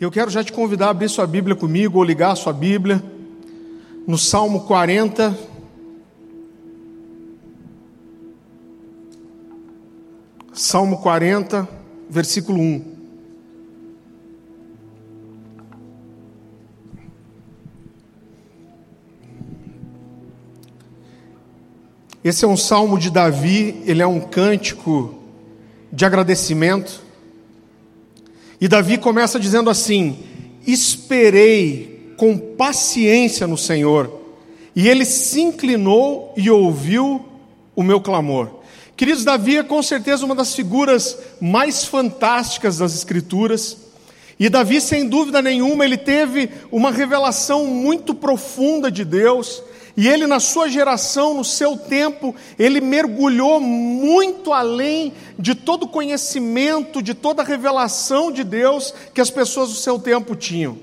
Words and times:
Eu 0.00 0.10
quero 0.10 0.30
já 0.30 0.42
te 0.42 0.52
convidar 0.52 0.86
a 0.86 0.90
abrir 0.90 1.08
sua 1.08 1.26
Bíblia 1.26 1.54
comigo 1.54 1.98
ou 1.98 2.04
ligar 2.04 2.34
sua 2.34 2.52
Bíblia 2.52 3.02
no 4.06 4.18
Salmo 4.18 4.60
40. 4.62 5.36
Salmo 10.52 10.98
40, 10.98 11.68
versículo 12.10 12.58
1. 12.60 12.92
Esse 22.24 22.44
é 22.44 22.48
um 22.48 22.56
salmo 22.56 22.98
de 22.98 23.10
Davi, 23.10 23.82
ele 23.84 24.00
é 24.00 24.06
um 24.06 24.20
cântico 24.20 25.14
de 25.92 26.04
agradecimento. 26.04 27.01
E 28.62 28.68
Davi 28.68 28.96
começa 28.96 29.40
dizendo 29.40 29.68
assim: 29.68 30.16
Esperei 30.64 32.14
com 32.16 32.38
paciência 32.38 33.44
no 33.44 33.58
Senhor, 33.58 34.20
e 34.76 34.88
ele 34.88 35.04
se 35.04 35.40
inclinou 35.40 36.32
e 36.36 36.48
ouviu 36.48 37.26
o 37.74 37.82
meu 37.82 38.00
clamor. 38.00 38.60
Queridos, 38.96 39.24
Davi 39.24 39.56
é 39.56 39.64
com 39.64 39.82
certeza 39.82 40.24
uma 40.24 40.36
das 40.36 40.54
figuras 40.54 41.18
mais 41.40 41.84
fantásticas 41.84 42.78
das 42.78 42.94
Escrituras. 42.94 43.78
E 44.38 44.48
Davi, 44.48 44.80
sem 44.80 45.08
dúvida 45.08 45.42
nenhuma, 45.42 45.84
ele 45.84 45.96
teve 45.96 46.48
uma 46.70 46.92
revelação 46.92 47.66
muito 47.66 48.14
profunda 48.14 48.92
de 48.92 49.04
Deus. 49.04 49.60
E 49.96 50.08
ele, 50.08 50.26
na 50.26 50.40
sua 50.40 50.68
geração, 50.68 51.34
no 51.34 51.44
seu 51.44 51.76
tempo, 51.76 52.34
ele 52.58 52.80
mergulhou 52.80 53.60
muito 53.60 54.52
além 54.52 55.12
de 55.38 55.54
todo 55.54 55.86
conhecimento, 55.86 57.02
de 57.02 57.12
toda 57.12 57.42
revelação 57.42 58.32
de 58.32 58.42
Deus 58.42 58.94
que 59.12 59.20
as 59.20 59.30
pessoas 59.30 59.68
do 59.68 59.76
seu 59.76 59.98
tempo 59.98 60.34
tinham. 60.34 60.78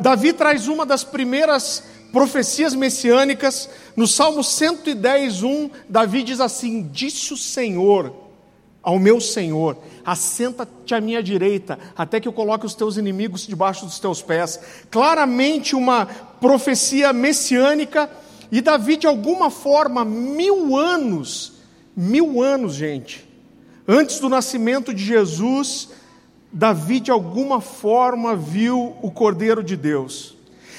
Davi 0.00 0.32
traz 0.32 0.68
uma 0.68 0.86
das 0.86 1.02
primeiras 1.02 1.82
profecias 2.12 2.74
messiânicas, 2.74 3.68
no 3.96 4.06
Salmo 4.06 4.44
110, 4.44 5.42
1, 5.42 5.70
Davi 5.88 6.22
diz 6.22 6.40
assim: 6.40 6.88
Disse 6.92 7.32
o 7.32 7.36
Senhor 7.36 8.25
ao 8.86 9.00
meu 9.00 9.20
Senhor: 9.20 9.76
Assenta-te 10.04 10.94
à 10.94 11.00
minha 11.00 11.20
direita, 11.20 11.76
até 11.96 12.20
que 12.20 12.28
eu 12.28 12.32
coloque 12.32 12.64
os 12.64 12.76
teus 12.76 12.96
inimigos 12.96 13.44
debaixo 13.44 13.84
dos 13.84 13.98
teus 13.98 14.22
pés. 14.22 14.60
Claramente 14.88 15.74
uma 15.74 16.06
profecia 16.06 17.12
messiânica, 17.12 18.08
e 18.52 18.60
Davi, 18.60 18.96
de 18.96 19.08
alguma 19.08 19.50
forma, 19.50 20.04
mil 20.04 20.76
anos, 20.76 21.54
mil 21.96 22.40
anos, 22.40 22.74
gente, 22.74 23.28
antes 23.88 24.20
do 24.20 24.28
nascimento 24.28 24.94
de 24.94 25.04
Jesus, 25.04 25.88
Davi, 26.52 27.00
de 27.00 27.10
alguma 27.10 27.60
forma, 27.60 28.36
viu 28.36 28.96
o 29.02 29.10
Cordeiro 29.10 29.64
de 29.64 29.76
Deus. 29.76 30.36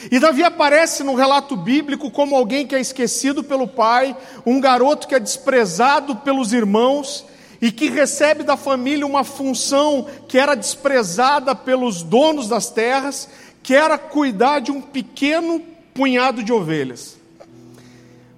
E 0.09 0.17
Davi 0.17 0.43
aparece 0.43 1.03
no 1.03 1.15
relato 1.15 1.57
bíblico 1.57 2.09
como 2.09 2.37
alguém 2.37 2.65
que 2.65 2.75
é 2.75 2.79
esquecido 2.79 3.43
pelo 3.43 3.67
pai, 3.67 4.15
um 4.45 4.61
garoto 4.61 5.07
que 5.07 5.15
é 5.15 5.19
desprezado 5.19 6.15
pelos 6.17 6.53
irmãos, 6.53 7.25
e 7.61 7.71
que 7.71 7.89
recebe 7.89 8.43
da 8.43 8.55
família 8.55 9.05
uma 9.05 9.23
função 9.23 10.07
que 10.27 10.37
era 10.37 10.55
desprezada 10.55 11.55
pelos 11.55 12.03
donos 12.03 12.47
das 12.47 12.69
terras, 12.69 13.29
que 13.63 13.73
era 13.73 13.97
cuidar 13.97 14.59
de 14.59 14.71
um 14.71 14.81
pequeno 14.81 15.59
punhado 15.93 16.43
de 16.43 16.53
ovelhas. 16.53 17.17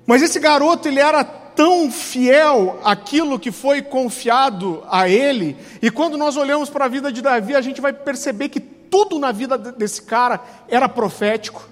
Mas 0.07 0.21
esse 0.21 0.39
garoto, 0.39 0.87
ele 0.87 0.99
era 0.99 1.23
tão 1.23 1.91
fiel 1.91 2.79
àquilo 2.83 3.37
que 3.37 3.51
foi 3.51 3.81
confiado 3.81 4.81
a 4.89 5.09
ele, 5.09 5.57
e 5.81 5.91
quando 5.91 6.17
nós 6.17 6.37
olhamos 6.37 6.69
para 6.69 6.85
a 6.85 6.87
vida 6.87 7.11
de 7.11 7.21
Davi, 7.21 7.53
a 7.53 7.61
gente 7.61 7.81
vai 7.81 7.91
perceber 7.91 8.47
que 8.49 8.61
tudo 8.61 9.19
na 9.19 9.31
vida 9.31 9.57
desse 9.57 10.01
cara 10.01 10.41
era 10.67 10.87
profético. 10.87 11.67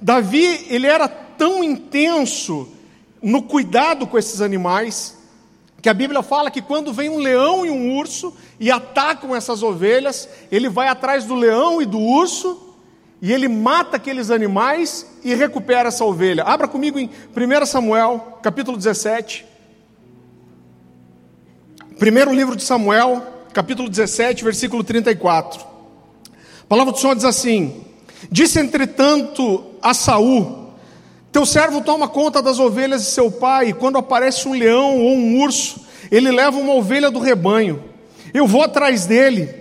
Davi, 0.00 0.66
ele 0.70 0.86
era 0.86 1.08
tão 1.08 1.62
intenso 1.62 2.68
no 3.20 3.42
cuidado 3.42 4.06
com 4.06 4.16
esses 4.16 4.40
animais, 4.40 5.17
que 5.80 5.88
a 5.88 5.94
Bíblia 5.94 6.22
fala 6.22 6.50
que 6.50 6.60
quando 6.60 6.92
vem 6.92 7.08
um 7.08 7.18
leão 7.18 7.64
e 7.64 7.70
um 7.70 7.96
urso 7.96 8.34
e 8.58 8.70
atacam 8.70 9.34
essas 9.34 9.62
ovelhas, 9.62 10.28
ele 10.50 10.68
vai 10.68 10.88
atrás 10.88 11.24
do 11.24 11.34
leão 11.34 11.80
e 11.80 11.86
do 11.86 11.98
urso 11.98 12.74
e 13.22 13.32
ele 13.32 13.48
mata 13.48 13.96
aqueles 13.96 14.30
animais 14.30 15.06
e 15.24 15.34
recupera 15.34 15.88
essa 15.88 16.04
ovelha. 16.04 16.44
Abra 16.44 16.66
comigo 16.68 16.98
em 16.98 17.08
1 17.08 17.66
Samuel, 17.66 18.38
capítulo 18.42 18.76
17. 18.76 19.46
Primeiro 21.98 22.32
livro 22.32 22.54
de 22.54 22.62
Samuel, 22.62 23.24
capítulo 23.52 23.88
17, 23.88 24.44
versículo 24.44 24.84
34. 24.84 25.60
A 26.62 26.66
palavra 26.68 26.92
do 26.92 26.98
Senhor 26.98 27.14
diz 27.14 27.24
assim: 27.24 27.84
Disse 28.30 28.60
entretanto 28.60 29.64
a 29.82 29.92
Saul: 29.94 30.67
teu 31.32 31.44
servo 31.44 31.80
toma 31.80 32.08
conta 32.08 32.40
das 32.40 32.58
ovelhas 32.58 33.02
de 33.02 33.08
seu 33.08 33.30
pai, 33.30 33.68
e 33.68 33.72
quando 33.72 33.98
aparece 33.98 34.48
um 34.48 34.52
leão 34.52 34.98
ou 34.98 35.10
um 35.12 35.40
urso, 35.40 35.80
ele 36.10 36.30
leva 36.30 36.58
uma 36.58 36.74
ovelha 36.74 37.10
do 37.10 37.18
rebanho. 37.18 37.84
Eu 38.32 38.46
vou 38.46 38.62
atrás 38.62 39.06
dele, 39.06 39.54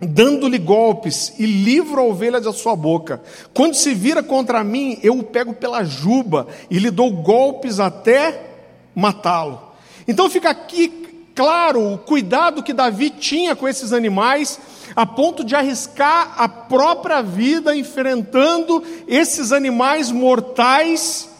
dando-lhe 0.00 0.58
golpes, 0.58 1.34
e 1.38 1.46
livro 1.46 2.00
a 2.00 2.04
ovelha 2.04 2.40
da 2.40 2.52
sua 2.52 2.76
boca. 2.76 3.20
Quando 3.52 3.74
se 3.74 3.94
vira 3.94 4.22
contra 4.22 4.62
mim, 4.62 4.98
eu 5.02 5.18
o 5.18 5.24
pego 5.24 5.52
pela 5.54 5.84
juba 5.84 6.46
e 6.70 6.78
lhe 6.78 6.90
dou 6.90 7.10
golpes 7.10 7.80
até 7.80 8.46
matá-lo. 8.94 9.60
Então 10.06 10.30
fica 10.30 10.50
aqui 10.50 11.07
claro 11.38 11.92
o 11.92 11.96
cuidado 11.96 12.64
que 12.64 12.72
Davi 12.72 13.10
tinha 13.10 13.54
com 13.54 13.68
esses 13.68 13.92
animais, 13.92 14.58
a 14.96 15.06
ponto 15.06 15.44
de 15.44 15.54
arriscar 15.54 16.34
a 16.36 16.48
própria 16.48 17.22
vida 17.22 17.76
enfrentando 17.76 18.82
esses 19.06 19.52
animais 19.52 20.10
mortais 20.10 21.30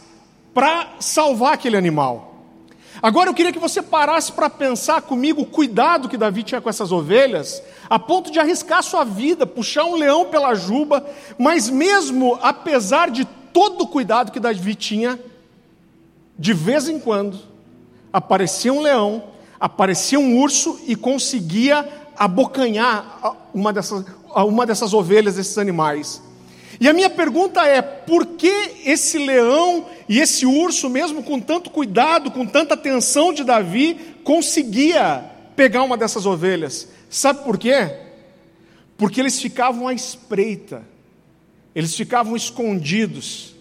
para 0.55 0.91
salvar 1.01 1.55
aquele 1.55 1.77
animal. 1.77 2.45
Agora 3.03 3.29
eu 3.29 3.35
queria 3.35 3.53
que 3.53 3.59
você 3.59 3.83
parasse 3.83 4.31
para 4.31 4.49
pensar 4.49 5.03
comigo 5.03 5.43
o 5.43 5.47
cuidado 5.47 6.09
que 6.09 6.17
Davi 6.17 6.45
tinha 6.45 6.61
com 6.61 6.71
essas 6.71 6.93
ovelhas, 6.93 7.61
a 7.91 7.99
ponto 7.99 8.31
de 8.31 8.39
arriscar 8.39 8.85
sua 8.85 9.03
vida, 9.03 9.49
puxar 9.49 9.85
um 9.85 9.97
leão 9.97 10.27
pela 10.27 10.55
juba, 10.55 11.05
mas 11.37 11.69
mesmo 11.69 12.39
apesar 12.41 13.11
de 13.11 13.25
todo 13.53 13.83
o 13.83 13.89
cuidado 13.89 14.31
que 14.31 14.39
Davi 14.39 14.77
tinha, 14.77 15.19
de 16.39 16.55
vez 16.55 16.89
em 16.89 17.01
quando 17.01 17.37
aparecia 18.13 18.73
um 18.73 18.81
leão 18.81 19.37
aparecia 19.61 20.19
um 20.19 20.39
urso 20.39 20.81
e 20.87 20.95
conseguia 20.95 21.89
abocanhar 22.17 23.37
uma 23.55 23.73
dessas, 23.73 24.05
uma 24.35 24.67
dessas 24.67 24.93
ovelhas, 24.93 25.37
desses 25.37 25.59
animais. 25.59 26.23
E 26.81 26.89
a 26.89 26.93
minha 26.93 27.11
pergunta 27.11 27.67
é: 27.67 27.83
por 27.83 28.27
que 28.27 28.53
esse 28.85 29.19
leão 29.19 29.87
e 30.09 30.21
esse 30.21 30.47
urso, 30.47 30.89
mesmo 30.89 31.23
com 31.23 31.41
tanto 31.41 31.71
cuidado, 31.71 32.31
com 32.31 32.47
tanta 32.47 32.75
atenção 32.75 33.33
de 33.33 33.45
Davi, 33.45 34.17
conseguia 34.23 35.25
pegar 35.57 35.83
uma 35.83 35.97
dessas 35.97 36.27
ovelhas? 36.27 36.89
Sabe 37.11 37.43
por 37.43 37.59
quê? 37.59 37.91
Porque 38.97 39.21
eles 39.21 39.41
ficavam 39.41 39.89
à 39.89 39.95
espreita, 39.95 40.83
eles 41.75 41.95
ficavam 41.95 42.37
escondidos, 42.37 43.55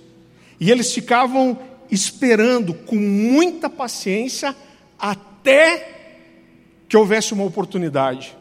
e 0.60 0.72
eles 0.72 0.94
ficavam 0.94 1.58
esperando 1.90 2.74
com 2.74 2.96
muita 2.96 3.70
paciência 3.70 4.56
até 5.00 5.37
até 5.48 5.96
que 6.90 6.98
houvesse 6.98 7.34
uma 7.34 7.46
oportunidade. 7.46 8.36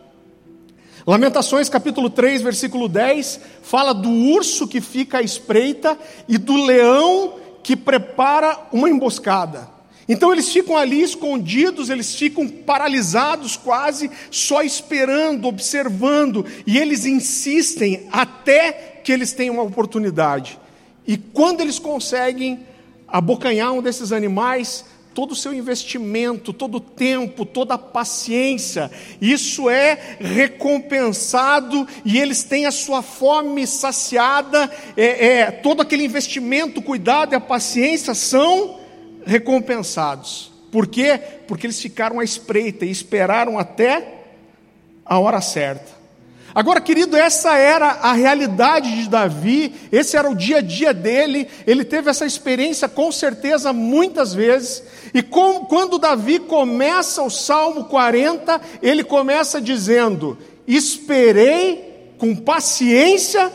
Lamentações 1.06 1.68
capítulo 1.68 2.10
3, 2.10 2.42
versículo 2.42 2.88
10, 2.88 3.40
fala 3.62 3.92
do 3.92 4.10
urso 4.10 4.66
que 4.66 4.80
fica 4.80 5.18
à 5.18 5.22
espreita 5.22 5.96
e 6.28 6.36
do 6.36 6.56
leão 6.56 7.34
que 7.62 7.76
prepara 7.76 8.58
uma 8.72 8.90
emboscada. 8.90 9.68
Então 10.08 10.32
eles 10.32 10.52
ficam 10.52 10.76
ali 10.76 11.00
escondidos, 11.00 11.90
eles 11.90 12.12
ficam 12.12 12.48
paralisados 12.48 13.56
quase, 13.56 14.10
só 14.28 14.62
esperando, 14.62 15.46
observando, 15.46 16.44
e 16.66 16.76
eles 16.76 17.06
insistem 17.06 18.08
até 18.10 19.00
que 19.04 19.12
eles 19.12 19.32
tenham 19.32 19.54
uma 19.54 19.62
oportunidade. 19.62 20.58
E 21.06 21.16
quando 21.16 21.60
eles 21.60 21.78
conseguem 21.78 22.66
abocanhar 23.06 23.72
um 23.72 23.82
desses 23.82 24.10
animais, 24.10 24.84
todo 25.16 25.32
o 25.32 25.34
seu 25.34 25.54
investimento, 25.54 26.52
todo 26.52 26.74
o 26.76 26.80
tempo, 26.80 27.46
toda 27.46 27.72
a 27.72 27.78
paciência, 27.78 28.90
isso 29.18 29.70
é 29.70 30.18
recompensado 30.20 31.88
e 32.04 32.18
eles 32.18 32.42
têm 32.42 32.66
a 32.66 32.70
sua 32.70 33.00
fome 33.00 33.66
saciada, 33.66 34.70
é, 34.94 35.26
é, 35.26 35.50
todo 35.50 35.80
aquele 35.80 36.04
investimento, 36.04 36.82
cuidado 36.82 37.32
e 37.32 37.34
a 37.34 37.40
paciência 37.40 38.12
são 38.12 38.78
recompensados. 39.24 40.52
Por 40.70 40.86
quê? 40.86 41.18
Porque 41.48 41.64
eles 41.66 41.80
ficaram 41.80 42.20
à 42.20 42.24
espreita 42.24 42.84
e 42.84 42.90
esperaram 42.90 43.58
até 43.58 44.24
a 45.02 45.18
hora 45.18 45.40
certa. 45.40 45.95
Agora, 46.56 46.80
querido, 46.80 47.18
essa 47.18 47.54
era 47.58 47.86
a 47.86 48.14
realidade 48.14 48.96
de 48.96 49.10
Davi, 49.10 49.74
esse 49.92 50.16
era 50.16 50.30
o 50.30 50.34
dia 50.34 50.56
a 50.56 50.62
dia 50.62 50.94
dele, 50.94 51.46
ele 51.66 51.84
teve 51.84 52.08
essa 52.08 52.24
experiência 52.24 52.88
com 52.88 53.12
certeza 53.12 53.74
muitas 53.74 54.32
vezes, 54.32 54.82
e 55.12 55.22
com, 55.22 55.66
quando 55.66 55.98
Davi 55.98 56.38
começa 56.38 57.22
o 57.22 57.28
Salmo 57.28 57.84
40, 57.84 58.58
ele 58.80 59.04
começa 59.04 59.60
dizendo: 59.60 60.38
Esperei 60.66 62.14
com 62.16 62.34
paciência 62.34 63.52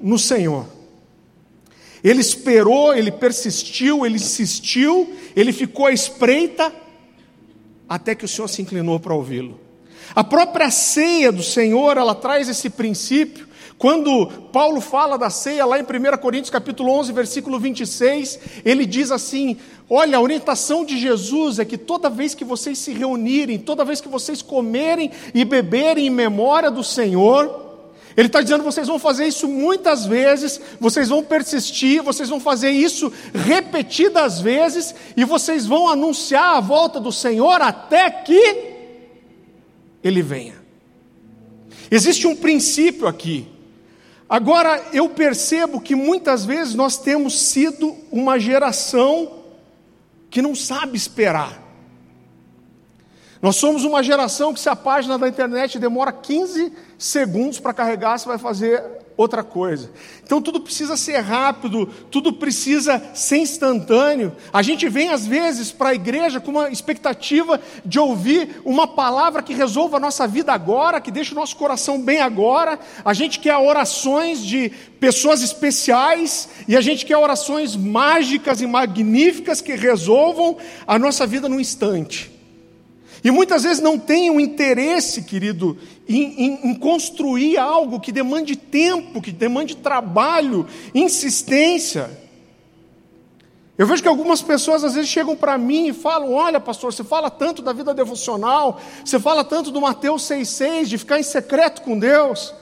no 0.00 0.18
Senhor. 0.18 0.66
Ele 2.02 2.20
esperou, 2.20 2.92
ele 2.92 3.12
persistiu, 3.12 4.04
ele 4.04 4.16
insistiu, 4.16 5.14
ele 5.36 5.52
ficou 5.52 5.86
à 5.86 5.92
espreita, 5.92 6.74
até 7.88 8.12
que 8.12 8.24
o 8.24 8.28
Senhor 8.28 8.48
se 8.48 8.60
inclinou 8.60 8.98
para 8.98 9.14
ouvi-lo. 9.14 9.69
A 10.14 10.24
própria 10.24 10.70
ceia 10.70 11.30
do 11.30 11.42
Senhor, 11.42 11.96
ela 11.96 12.14
traz 12.14 12.48
esse 12.48 12.68
princípio. 12.68 13.48
Quando 13.78 14.26
Paulo 14.52 14.80
fala 14.80 15.16
da 15.16 15.30
ceia, 15.30 15.64
lá 15.64 15.78
em 15.78 15.82
1 15.82 16.18
Coríntios 16.18 16.50
capítulo 16.50 16.92
11, 16.92 17.12
versículo 17.12 17.58
26, 17.58 18.38
ele 18.62 18.84
diz 18.84 19.10
assim: 19.10 19.56
Olha, 19.88 20.18
a 20.18 20.20
orientação 20.20 20.84
de 20.84 20.98
Jesus 20.98 21.58
é 21.58 21.64
que 21.64 21.78
toda 21.78 22.10
vez 22.10 22.34
que 22.34 22.44
vocês 22.44 22.78
se 22.78 22.92
reunirem, 22.92 23.58
toda 23.58 23.84
vez 23.84 24.00
que 24.00 24.08
vocês 24.08 24.42
comerem 24.42 25.10
e 25.32 25.46
beberem 25.46 26.08
em 26.08 26.10
memória 26.10 26.70
do 26.70 26.84
Senhor, 26.84 27.70
ele 28.14 28.26
está 28.26 28.42
dizendo: 28.42 28.62
vocês 28.62 28.86
vão 28.86 28.98
fazer 28.98 29.26
isso 29.26 29.48
muitas 29.48 30.04
vezes, 30.04 30.60
vocês 30.78 31.08
vão 31.08 31.22
persistir, 31.22 32.02
vocês 32.02 32.28
vão 32.28 32.38
fazer 32.38 32.70
isso 32.70 33.10
repetidas 33.32 34.40
vezes, 34.40 34.94
e 35.16 35.24
vocês 35.24 35.64
vão 35.64 35.88
anunciar 35.88 36.56
a 36.56 36.60
volta 36.60 37.00
do 37.00 37.10
Senhor 37.10 37.62
até 37.62 38.10
que 38.10 38.69
Ele 40.02 40.22
venha. 40.22 40.54
Existe 41.90 42.26
um 42.26 42.36
princípio 42.36 43.06
aqui. 43.06 43.48
Agora, 44.28 44.80
eu 44.92 45.08
percebo 45.08 45.80
que 45.80 45.94
muitas 45.94 46.44
vezes 46.44 46.74
nós 46.74 46.96
temos 46.96 47.38
sido 47.40 47.96
uma 48.12 48.38
geração 48.38 49.40
que 50.30 50.40
não 50.40 50.54
sabe 50.54 50.96
esperar. 50.96 51.60
Nós 53.42 53.56
somos 53.56 53.84
uma 53.84 54.02
geração 54.02 54.54
que, 54.54 54.60
se 54.60 54.68
a 54.68 54.76
página 54.76 55.18
da 55.18 55.28
internet 55.28 55.78
demora 55.78 56.12
15 56.12 56.72
segundos 56.98 57.58
para 57.58 57.72
carregar, 57.72 58.18
você 58.18 58.28
vai 58.28 58.38
fazer 58.38 58.99
outra 59.20 59.44
coisa. 59.44 59.90
Então 60.24 60.40
tudo 60.40 60.60
precisa 60.60 60.96
ser 60.96 61.18
rápido, 61.18 61.86
tudo 62.10 62.32
precisa 62.32 63.02
ser 63.14 63.36
instantâneo. 63.38 64.32
A 64.52 64.62
gente 64.62 64.88
vem 64.88 65.10
às 65.10 65.26
vezes 65.26 65.70
para 65.70 65.90
a 65.90 65.94
igreja 65.94 66.40
com 66.40 66.50
uma 66.50 66.70
expectativa 66.70 67.60
de 67.84 67.98
ouvir 67.98 68.60
uma 68.64 68.86
palavra 68.86 69.42
que 69.42 69.52
resolva 69.52 69.98
a 69.98 70.00
nossa 70.00 70.26
vida 70.26 70.52
agora, 70.52 71.00
que 71.00 71.10
deixe 71.10 71.32
o 71.32 71.36
nosso 71.36 71.56
coração 71.56 72.00
bem 72.00 72.20
agora. 72.20 72.78
A 73.04 73.12
gente 73.12 73.38
quer 73.38 73.56
orações 73.56 74.44
de 74.44 74.70
pessoas 74.98 75.42
especiais 75.42 76.48
e 76.66 76.74
a 76.74 76.80
gente 76.80 77.04
quer 77.04 77.16
orações 77.16 77.76
mágicas 77.76 78.60
e 78.62 78.66
magníficas 78.66 79.60
que 79.60 79.74
resolvam 79.74 80.56
a 80.86 80.98
nossa 80.98 81.26
vida 81.26 81.48
no 81.48 81.60
instante. 81.60 82.39
E 83.22 83.30
muitas 83.30 83.64
vezes 83.64 83.82
não 83.82 83.98
tem 83.98 84.30
um 84.30 84.40
interesse, 84.40 85.22
querido, 85.22 85.76
em, 86.08 86.22
em, 86.22 86.70
em, 86.70 86.74
construir 86.74 87.58
algo 87.58 88.00
que 88.00 88.10
demande 88.10 88.56
tempo, 88.56 89.20
que 89.20 89.30
demande 89.30 89.76
trabalho, 89.76 90.66
insistência. 90.94 92.10
Eu 93.76 93.86
vejo 93.86 94.02
que 94.02 94.08
algumas 94.08 94.40
pessoas 94.42 94.84
às 94.84 94.94
vezes 94.94 95.08
chegam 95.08 95.36
para 95.36 95.58
mim 95.58 95.88
e 95.88 95.92
falam: 95.92 96.32
Olha, 96.32 96.60
pastor, 96.60 96.92
você 96.92 97.04
fala 97.04 97.30
tanto 97.30 97.62
da 97.62 97.72
vida 97.72 97.92
devocional, 97.92 98.80
você 99.04 99.18
fala 99.18 99.44
tanto 99.44 99.70
do 99.70 99.80
Mateus 99.80 100.22
6,6, 100.22 100.84
de 100.86 100.98
ficar 100.98 101.18
em 101.18 101.22
secreto 101.22 101.82
com 101.82 101.98
Deus. 101.98 102.54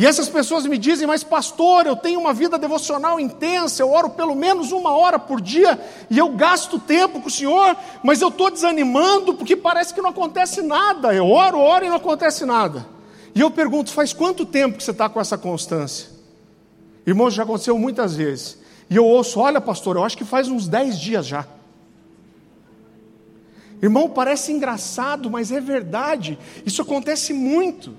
E 0.00 0.06
essas 0.06 0.30
pessoas 0.30 0.64
me 0.64 0.78
dizem, 0.78 1.06
mas 1.06 1.22
pastor, 1.22 1.84
eu 1.84 1.94
tenho 1.94 2.18
uma 2.18 2.32
vida 2.32 2.56
devocional 2.56 3.20
intensa, 3.20 3.82
eu 3.82 3.90
oro 3.90 4.08
pelo 4.08 4.34
menos 4.34 4.72
uma 4.72 4.92
hora 4.96 5.18
por 5.18 5.42
dia 5.42 5.78
e 6.08 6.16
eu 6.16 6.30
gasto 6.30 6.78
tempo 6.78 7.20
com 7.20 7.28
o 7.28 7.30
Senhor, 7.30 7.76
mas 8.02 8.22
eu 8.22 8.28
estou 8.28 8.50
desanimando 8.50 9.34
porque 9.34 9.54
parece 9.54 9.92
que 9.92 10.00
não 10.00 10.08
acontece 10.08 10.62
nada. 10.62 11.12
Eu 11.12 11.26
oro, 11.30 11.58
oro 11.58 11.84
e 11.84 11.90
não 11.90 11.96
acontece 11.96 12.46
nada. 12.46 12.86
E 13.34 13.42
eu 13.42 13.50
pergunto, 13.50 13.92
faz 13.92 14.14
quanto 14.14 14.46
tempo 14.46 14.78
que 14.78 14.82
você 14.82 14.90
está 14.90 15.06
com 15.06 15.20
essa 15.20 15.36
constância? 15.36 16.08
Irmãos, 17.06 17.34
já 17.34 17.42
aconteceu 17.42 17.78
muitas 17.78 18.16
vezes. 18.16 18.56
E 18.88 18.96
eu 18.96 19.04
ouço, 19.04 19.38
olha 19.38 19.60
pastor, 19.60 19.96
eu 19.96 20.02
acho 20.02 20.16
que 20.16 20.24
faz 20.24 20.48
uns 20.48 20.66
10 20.66 20.98
dias 20.98 21.26
já. 21.26 21.46
Irmão, 23.82 24.08
parece 24.08 24.50
engraçado, 24.50 25.30
mas 25.30 25.52
é 25.52 25.60
verdade. 25.60 26.38
Isso 26.64 26.80
acontece 26.80 27.34
muito. 27.34 27.94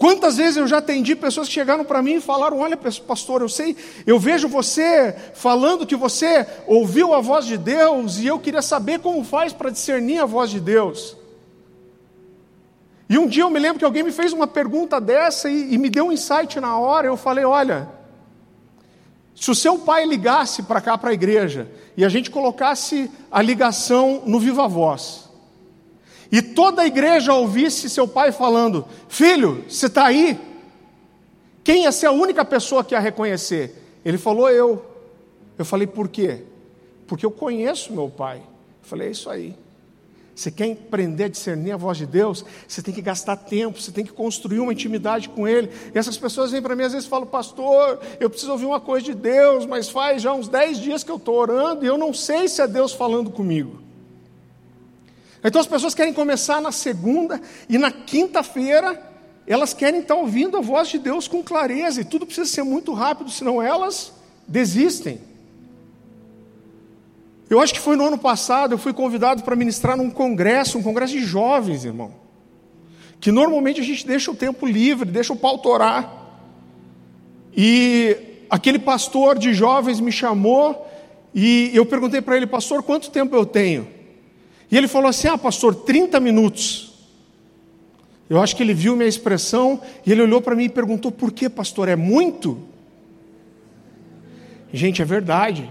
Quantas 0.00 0.38
vezes 0.38 0.56
eu 0.56 0.66
já 0.66 0.78
atendi 0.78 1.14
pessoas 1.14 1.46
que 1.46 1.52
chegaram 1.52 1.84
para 1.84 2.00
mim 2.00 2.14
e 2.14 2.20
falaram: 2.22 2.60
Olha, 2.60 2.74
pastor, 2.74 3.42
eu 3.42 3.50
sei, 3.50 3.76
eu 4.06 4.18
vejo 4.18 4.48
você 4.48 5.14
falando 5.34 5.86
que 5.86 5.94
você 5.94 6.46
ouviu 6.66 7.12
a 7.12 7.20
voz 7.20 7.44
de 7.44 7.58
Deus 7.58 8.16
e 8.16 8.26
eu 8.26 8.38
queria 8.38 8.62
saber 8.62 9.00
como 9.00 9.22
faz 9.22 9.52
para 9.52 9.68
discernir 9.68 10.18
a 10.20 10.24
voz 10.24 10.48
de 10.48 10.58
Deus. 10.58 11.18
E 13.10 13.18
um 13.18 13.26
dia 13.26 13.42
eu 13.42 13.50
me 13.50 13.58
lembro 13.58 13.78
que 13.78 13.84
alguém 13.84 14.02
me 14.02 14.10
fez 14.10 14.32
uma 14.32 14.46
pergunta 14.46 14.98
dessa 14.98 15.50
e, 15.50 15.74
e 15.74 15.76
me 15.76 15.90
deu 15.90 16.06
um 16.06 16.12
insight 16.12 16.58
na 16.58 16.78
hora. 16.78 17.06
Eu 17.06 17.18
falei: 17.18 17.44
Olha, 17.44 17.86
se 19.34 19.50
o 19.50 19.54
seu 19.54 19.80
pai 19.80 20.06
ligasse 20.06 20.62
para 20.62 20.80
cá, 20.80 20.96
para 20.96 21.10
a 21.10 21.12
igreja, 21.12 21.70
e 21.94 22.06
a 22.06 22.08
gente 22.08 22.30
colocasse 22.30 23.10
a 23.30 23.42
ligação 23.42 24.22
no 24.24 24.40
Viva 24.40 24.66
Voz, 24.66 25.29
e 26.32 26.40
toda 26.40 26.82
a 26.82 26.86
igreja 26.86 27.32
ouvisse 27.32 27.90
seu 27.90 28.06
pai 28.06 28.30
falando: 28.30 28.86
Filho, 29.08 29.64
você 29.68 29.86
está 29.86 30.06
aí? 30.06 30.38
Quem 31.64 31.84
ia 31.84 31.92
ser 31.92 32.06
a 32.06 32.12
única 32.12 32.44
pessoa 32.44 32.84
que 32.84 32.94
ia 32.94 33.00
reconhecer? 33.00 34.00
Ele 34.04 34.18
falou: 34.18 34.48
Eu. 34.48 34.84
Eu 35.58 35.64
falei: 35.64 35.86
Por 35.86 36.08
quê? 36.08 36.42
Porque 37.06 37.26
eu 37.26 37.30
conheço 37.30 37.92
meu 37.92 38.08
pai. 38.08 38.38
Eu 38.38 38.88
falei: 38.88 39.08
É 39.08 39.10
isso 39.10 39.28
aí. 39.28 39.56
Você 40.40 40.50
quer 40.50 40.72
aprender 40.72 41.24
a 41.24 41.28
discernir 41.28 41.72
a 41.72 41.76
voz 41.76 41.98
de 41.98 42.06
Deus? 42.06 42.44
Você 42.66 42.80
tem 42.80 42.94
que 42.94 43.02
gastar 43.02 43.36
tempo, 43.36 43.78
você 43.78 43.92
tem 43.92 44.06
que 44.06 44.12
construir 44.12 44.58
uma 44.58 44.72
intimidade 44.72 45.28
com 45.28 45.46
Ele. 45.46 45.70
E 45.94 45.98
essas 45.98 46.16
pessoas 46.16 46.50
vêm 46.50 46.62
para 46.62 46.74
mim 46.74 46.84
às 46.84 46.92
vezes 46.92 47.06
e 47.06 47.10
falam, 47.10 47.26
pastor, 47.26 48.00
eu 48.18 48.30
preciso 48.30 48.52
ouvir 48.52 48.64
uma 48.64 48.80
coisa 48.80 49.04
de 49.04 49.14
Deus, 49.14 49.66
mas 49.66 49.90
faz 49.90 50.22
já 50.22 50.32
uns 50.32 50.48
dez 50.48 50.78
dias 50.78 51.04
que 51.04 51.10
eu 51.10 51.16
estou 51.16 51.34
orando 51.34 51.84
e 51.84 51.88
eu 51.88 51.98
não 51.98 52.14
sei 52.14 52.48
se 52.48 52.62
é 52.62 52.66
Deus 52.66 52.92
falando 52.94 53.30
comigo. 53.30 53.79
Então 55.42 55.60
as 55.60 55.66
pessoas 55.66 55.94
querem 55.94 56.12
começar 56.12 56.60
na 56.60 56.72
segunda 56.72 57.40
e 57.68 57.78
na 57.78 57.90
quinta-feira 57.90 59.10
elas 59.46 59.74
querem 59.74 60.00
estar 60.00 60.14
ouvindo 60.14 60.56
a 60.56 60.60
voz 60.60 60.88
de 60.88 60.98
Deus 60.98 61.26
com 61.26 61.42
clareza 61.42 62.00
e 62.00 62.04
tudo 62.04 62.24
precisa 62.26 62.48
ser 62.48 62.62
muito 62.62 62.92
rápido, 62.92 63.30
senão 63.30 63.60
elas 63.60 64.12
desistem. 64.46 65.20
Eu 67.48 67.60
acho 67.60 67.74
que 67.74 67.80
foi 67.80 67.96
no 67.96 68.06
ano 68.06 68.16
passado, 68.16 68.74
eu 68.74 68.78
fui 68.78 68.92
convidado 68.92 69.42
para 69.42 69.56
ministrar 69.56 69.96
num 69.96 70.08
congresso, 70.08 70.78
um 70.78 70.82
congresso 70.82 71.14
de 71.14 71.24
jovens, 71.24 71.84
irmão. 71.84 72.12
Que 73.18 73.32
normalmente 73.32 73.80
a 73.80 73.84
gente 73.84 74.06
deixa 74.06 74.30
o 74.30 74.36
tempo 74.36 74.64
livre, 74.66 75.10
deixa 75.10 75.32
o 75.32 75.36
pau 75.36 75.58
torar. 75.58 76.08
E 77.56 78.16
aquele 78.48 78.78
pastor 78.78 79.36
de 79.36 79.52
jovens 79.52 79.98
me 79.98 80.12
chamou 80.12 80.86
e 81.34 81.70
eu 81.74 81.84
perguntei 81.84 82.20
para 82.20 82.36
ele, 82.36 82.46
pastor, 82.46 82.84
quanto 82.84 83.10
tempo 83.10 83.34
eu 83.34 83.44
tenho? 83.44 83.99
E 84.70 84.76
ele 84.76 84.88
falou 84.88 85.08
assim: 85.08 85.28
Ah, 85.28 85.38
pastor, 85.38 85.74
30 85.74 86.20
minutos. 86.20 86.92
Eu 88.28 88.40
acho 88.40 88.54
que 88.54 88.62
ele 88.62 88.72
viu 88.72 88.94
minha 88.94 89.08
expressão 89.08 89.80
e 90.06 90.12
ele 90.12 90.22
olhou 90.22 90.40
para 90.40 90.54
mim 90.54 90.64
e 90.64 90.68
perguntou: 90.68 91.10
Por 91.10 91.32
que, 91.32 91.48
pastor? 91.48 91.88
É 91.88 91.96
muito? 91.96 92.58
Gente, 94.72 95.02
é 95.02 95.04
verdade. 95.04 95.68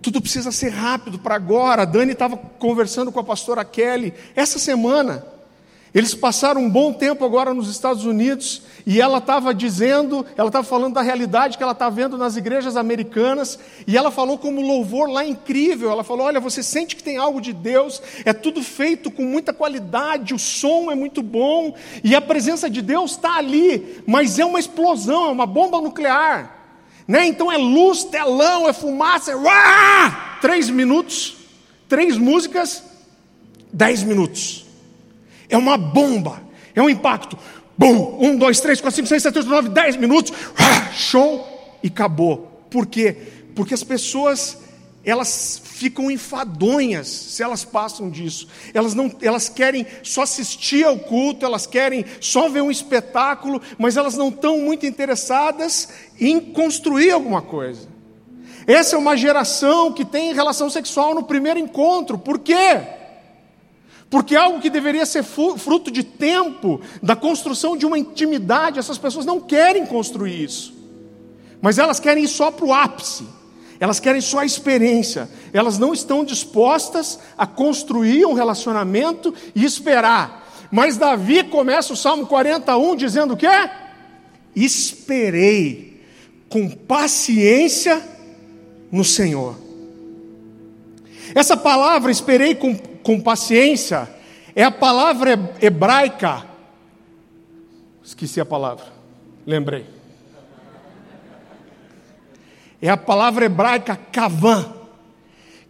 Tudo 0.00 0.20
precisa 0.20 0.50
ser 0.50 0.70
rápido 0.70 1.18
para 1.18 1.34
agora. 1.34 1.82
A 1.82 1.84
Dani 1.84 2.12
estava 2.12 2.36
conversando 2.36 3.12
com 3.12 3.20
a 3.20 3.24
pastora 3.24 3.64
Kelly 3.64 4.14
essa 4.34 4.58
semana. 4.58 5.35
Eles 5.96 6.14
passaram 6.14 6.60
um 6.60 6.68
bom 6.68 6.92
tempo 6.92 7.24
agora 7.24 7.54
nos 7.54 7.70
Estados 7.70 8.04
Unidos 8.04 8.60
e 8.86 9.00
ela 9.00 9.16
estava 9.16 9.54
dizendo, 9.54 10.26
ela 10.36 10.50
estava 10.50 10.62
falando 10.62 10.92
da 10.92 11.00
realidade 11.00 11.56
que 11.56 11.62
ela 11.62 11.72
está 11.72 11.88
vendo 11.88 12.18
nas 12.18 12.36
igrejas 12.36 12.76
americanas 12.76 13.58
e 13.86 13.96
ela 13.96 14.10
falou 14.10 14.36
como 14.36 14.60
louvor 14.60 15.08
lá 15.08 15.24
incrível. 15.24 15.90
Ela 15.90 16.04
falou: 16.04 16.26
Olha, 16.26 16.38
você 16.38 16.62
sente 16.62 16.96
que 16.96 17.02
tem 17.02 17.16
algo 17.16 17.40
de 17.40 17.54
Deus, 17.54 18.02
é 18.26 18.34
tudo 18.34 18.62
feito 18.62 19.10
com 19.10 19.22
muita 19.22 19.54
qualidade, 19.54 20.34
o 20.34 20.38
som 20.38 20.90
é 20.90 20.94
muito 20.94 21.22
bom 21.22 21.74
e 22.04 22.14
a 22.14 22.20
presença 22.20 22.68
de 22.68 22.82
Deus 22.82 23.12
está 23.12 23.38
ali, 23.38 24.02
mas 24.06 24.38
é 24.38 24.44
uma 24.44 24.60
explosão, 24.60 25.28
é 25.28 25.30
uma 25.30 25.46
bomba 25.46 25.80
nuclear. 25.80 26.58
Né? 27.08 27.26
Então 27.26 27.50
é 27.50 27.56
luz, 27.56 28.04
telão, 28.04 28.68
é 28.68 28.74
fumaça, 28.74 29.32
é... 29.32 29.34
Uá! 29.34 30.36
três 30.42 30.68
minutos, 30.68 31.38
três 31.88 32.18
músicas, 32.18 32.84
dez 33.72 34.02
minutos. 34.02 34.65
É 35.48 35.56
uma 35.56 35.76
bomba, 35.76 36.42
é 36.74 36.82
um 36.82 36.88
impacto. 36.88 37.38
Bum! 37.78 38.18
Um, 38.20 38.36
dois, 38.36 38.60
três, 38.60 38.80
quatro, 38.80 38.96
cinco, 38.96 39.08
seis, 39.08 39.22
sete, 39.22 39.38
oito, 39.38 39.50
nove, 39.50 39.68
dez 39.68 39.96
minutos. 39.96 40.32
Ah, 40.56 40.90
show! 40.92 41.78
E 41.82 41.88
acabou. 41.88 42.66
Por 42.70 42.86
quê? 42.86 43.16
Porque 43.54 43.74
as 43.74 43.84
pessoas 43.84 44.58
elas 45.06 45.62
ficam 45.62 46.10
enfadonhas 46.10 47.06
se 47.06 47.40
elas 47.40 47.64
passam 47.64 48.10
disso. 48.10 48.48
Elas 48.74 48.92
não, 48.92 49.08
elas 49.22 49.48
querem 49.48 49.86
só 50.02 50.22
assistir 50.22 50.84
ao 50.84 50.98
culto, 50.98 51.46
elas 51.46 51.64
querem 51.64 52.04
só 52.20 52.48
ver 52.48 52.60
um 52.60 52.72
espetáculo, 52.72 53.62
mas 53.78 53.96
elas 53.96 54.16
não 54.16 54.30
estão 54.30 54.58
muito 54.58 54.84
interessadas 54.84 55.90
em 56.18 56.40
construir 56.40 57.12
alguma 57.12 57.40
coisa. 57.40 57.86
Essa 58.66 58.96
é 58.96 58.98
uma 58.98 59.16
geração 59.16 59.92
que 59.92 60.04
tem 60.04 60.34
relação 60.34 60.68
sexual 60.68 61.14
no 61.14 61.22
primeiro 61.22 61.60
encontro. 61.60 62.18
Por 62.18 62.40
quê? 62.40 62.82
Porque 64.08 64.36
algo 64.36 64.60
que 64.60 64.70
deveria 64.70 65.04
ser 65.04 65.24
fruto 65.24 65.90
de 65.90 66.02
tempo, 66.02 66.80
da 67.02 67.16
construção 67.16 67.76
de 67.76 67.84
uma 67.84 67.98
intimidade, 67.98 68.78
essas 68.78 68.98
pessoas 68.98 69.26
não 69.26 69.40
querem 69.40 69.84
construir 69.84 70.44
isso. 70.44 70.74
Mas 71.60 71.78
elas 71.78 71.98
querem 71.98 72.24
ir 72.24 72.28
só 72.28 72.50
para 72.50 72.64
o 72.64 72.72
ápice. 72.72 73.26
Elas 73.80 73.98
querem 73.98 74.20
só 74.20 74.38
a 74.38 74.46
experiência. 74.46 75.28
Elas 75.52 75.78
não 75.78 75.92
estão 75.92 76.24
dispostas 76.24 77.18
a 77.36 77.46
construir 77.46 78.24
um 78.24 78.32
relacionamento 78.32 79.34
e 79.54 79.64
esperar. 79.64 80.46
Mas 80.70 80.96
Davi 80.96 81.42
começa 81.44 81.92
o 81.92 81.96
Salmo 81.96 82.26
41 82.26 82.96
dizendo 82.96 83.34
o 83.34 83.36
quê? 83.36 83.48
Esperei 84.54 86.00
com 86.48 86.68
paciência 86.70 88.02
no 88.90 89.04
Senhor. 89.04 89.65
Essa 91.34 91.56
palavra, 91.56 92.10
esperei 92.10 92.54
com, 92.54 92.76
com 92.76 93.20
paciência, 93.20 94.08
é 94.54 94.62
a 94.62 94.70
palavra 94.70 95.54
hebraica. 95.60 96.46
Esqueci 98.02 98.40
a 98.40 98.44
palavra, 98.44 98.86
lembrei. 99.46 99.86
É 102.80 102.88
a 102.88 102.96
palavra 102.96 103.46
hebraica 103.46 103.96
kavan, 103.96 104.72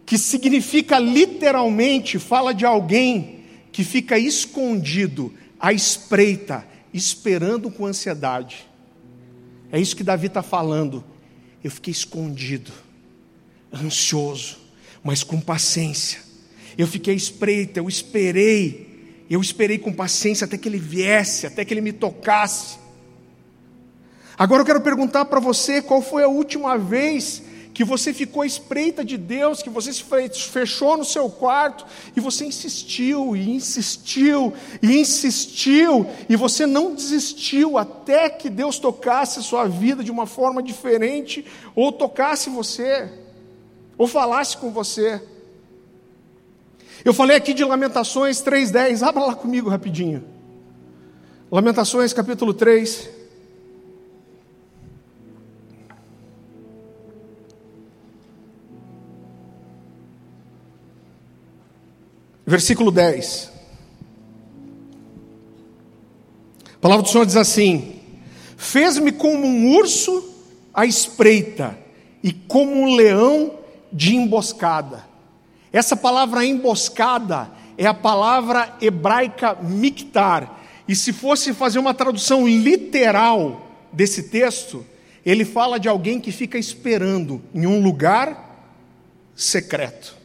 que 0.05 0.17
significa 0.17 0.99
literalmente, 0.99 2.19
fala 2.19 2.53
de 2.53 2.65
alguém 2.65 3.43
que 3.71 3.83
fica 3.83 4.17
escondido, 4.17 5.33
à 5.59 5.73
espreita, 5.73 6.65
esperando 6.93 7.71
com 7.71 7.85
ansiedade. 7.85 8.67
É 9.71 9.79
isso 9.79 9.95
que 9.95 10.03
Davi 10.03 10.27
está 10.27 10.41
falando. 10.41 11.03
Eu 11.63 11.71
fiquei 11.71 11.91
escondido, 11.91 12.71
ansioso, 13.73 14.66
mas 15.07 15.23
com 15.23 15.39
paciência. 15.39 16.19
Eu 16.77 16.85
fiquei 16.85 17.15
espreita, 17.15 17.79
eu 17.79 17.87
esperei, 17.87 19.23
eu 19.29 19.39
esperei 19.39 19.77
com 19.77 19.93
paciência 19.93 20.43
até 20.43 20.57
que 20.57 20.67
ele 20.67 20.77
viesse, 20.77 21.47
até 21.47 21.63
que 21.63 21.73
ele 21.73 21.79
me 21.79 21.93
tocasse. 21.93 22.77
Agora 24.37 24.63
eu 24.63 24.65
quero 24.65 24.81
perguntar 24.81 25.23
para 25.23 25.39
você 25.39 25.81
qual 25.81 26.01
foi 26.01 26.25
a 26.25 26.27
última 26.27 26.77
vez 26.77 27.41
que 27.73 27.85
você 27.85 28.13
ficou 28.13 28.41
à 28.41 28.45
espreita 28.45 29.05
de 29.05 29.15
Deus, 29.15 29.61
que 29.61 29.69
você 29.69 29.93
se 29.93 30.03
fechou 30.51 30.97
no 30.97 31.05
seu 31.05 31.29
quarto 31.29 31.85
e 32.13 32.19
você 32.19 32.43
insistiu 32.43 33.33
e 33.33 33.49
insistiu 33.49 34.53
e 34.81 34.99
insistiu 34.99 36.05
e 36.27 36.35
você 36.35 36.65
não 36.65 36.93
desistiu 36.93 37.77
até 37.77 38.29
que 38.29 38.49
Deus 38.49 38.77
tocasse 38.77 39.39
a 39.39 39.41
sua 39.41 39.69
vida 39.69 40.03
de 40.03 40.11
uma 40.11 40.25
forma 40.25 40.61
diferente 40.61 41.45
ou 41.73 41.93
tocasse 41.93 42.49
você 42.49 43.09
ou 43.97 44.07
falasse 44.07 44.57
com 44.57 44.71
você. 44.71 45.21
Eu 47.03 47.13
falei 47.13 47.35
aqui 47.35 47.53
de 47.53 47.63
Lamentações 47.63 48.41
3:10, 48.41 49.03
abra 49.03 49.25
lá 49.25 49.35
comigo 49.35 49.69
rapidinho. 49.69 50.23
Lamentações 51.51 52.13
capítulo 52.13 52.53
3 52.53 53.17
Versículo 62.47 62.91
10. 62.91 63.51
A 66.73 66.77
palavra 66.79 67.03
do 67.03 67.09
Senhor 67.09 67.25
diz 67.25 67.35
assim: 67.35 67.99
Fez-me 68.55 69.11
como 69.11 69.45
um 69.45 69.75
urso 69.75 70.23
à 70.73 70.85
espreita, 70.85 71.77
e 72.23 72.31
como 72.31 72.71
um 72.71 72.95
leão 72.95 73.56
de 73.97 74.15
emboscada. 74.15 75.03
Essa 75.73 75.95
palavra 75.95 76.45
emboscada 76.45 77.49
é 77.75 77.87
a 77.87 77.95
palavra 77.95 78.77
hebraica 78.79 79.55
miktar. 79.55 80.59
E 80.87 80.95
se 80.95 81.11
fosse 81.11 81.51
fazer 81.51 81.79
uma 81.79 81.95
tradução 81.95 82.47
literal 82.47 83.67
desse 83.91 84.29
texto, 84.29 84.85
ele 85.25 85.43
fala 85.43 85.79
de 85.79 85.89
alguém 85.89 86.19
que 86.21 86.31
fica 86.31 86.59
esperando 86.59 87.41
em 87.53 87.65
um 87.65 87.81
lugar 87.81 88.71
secreto. 89.35 90.15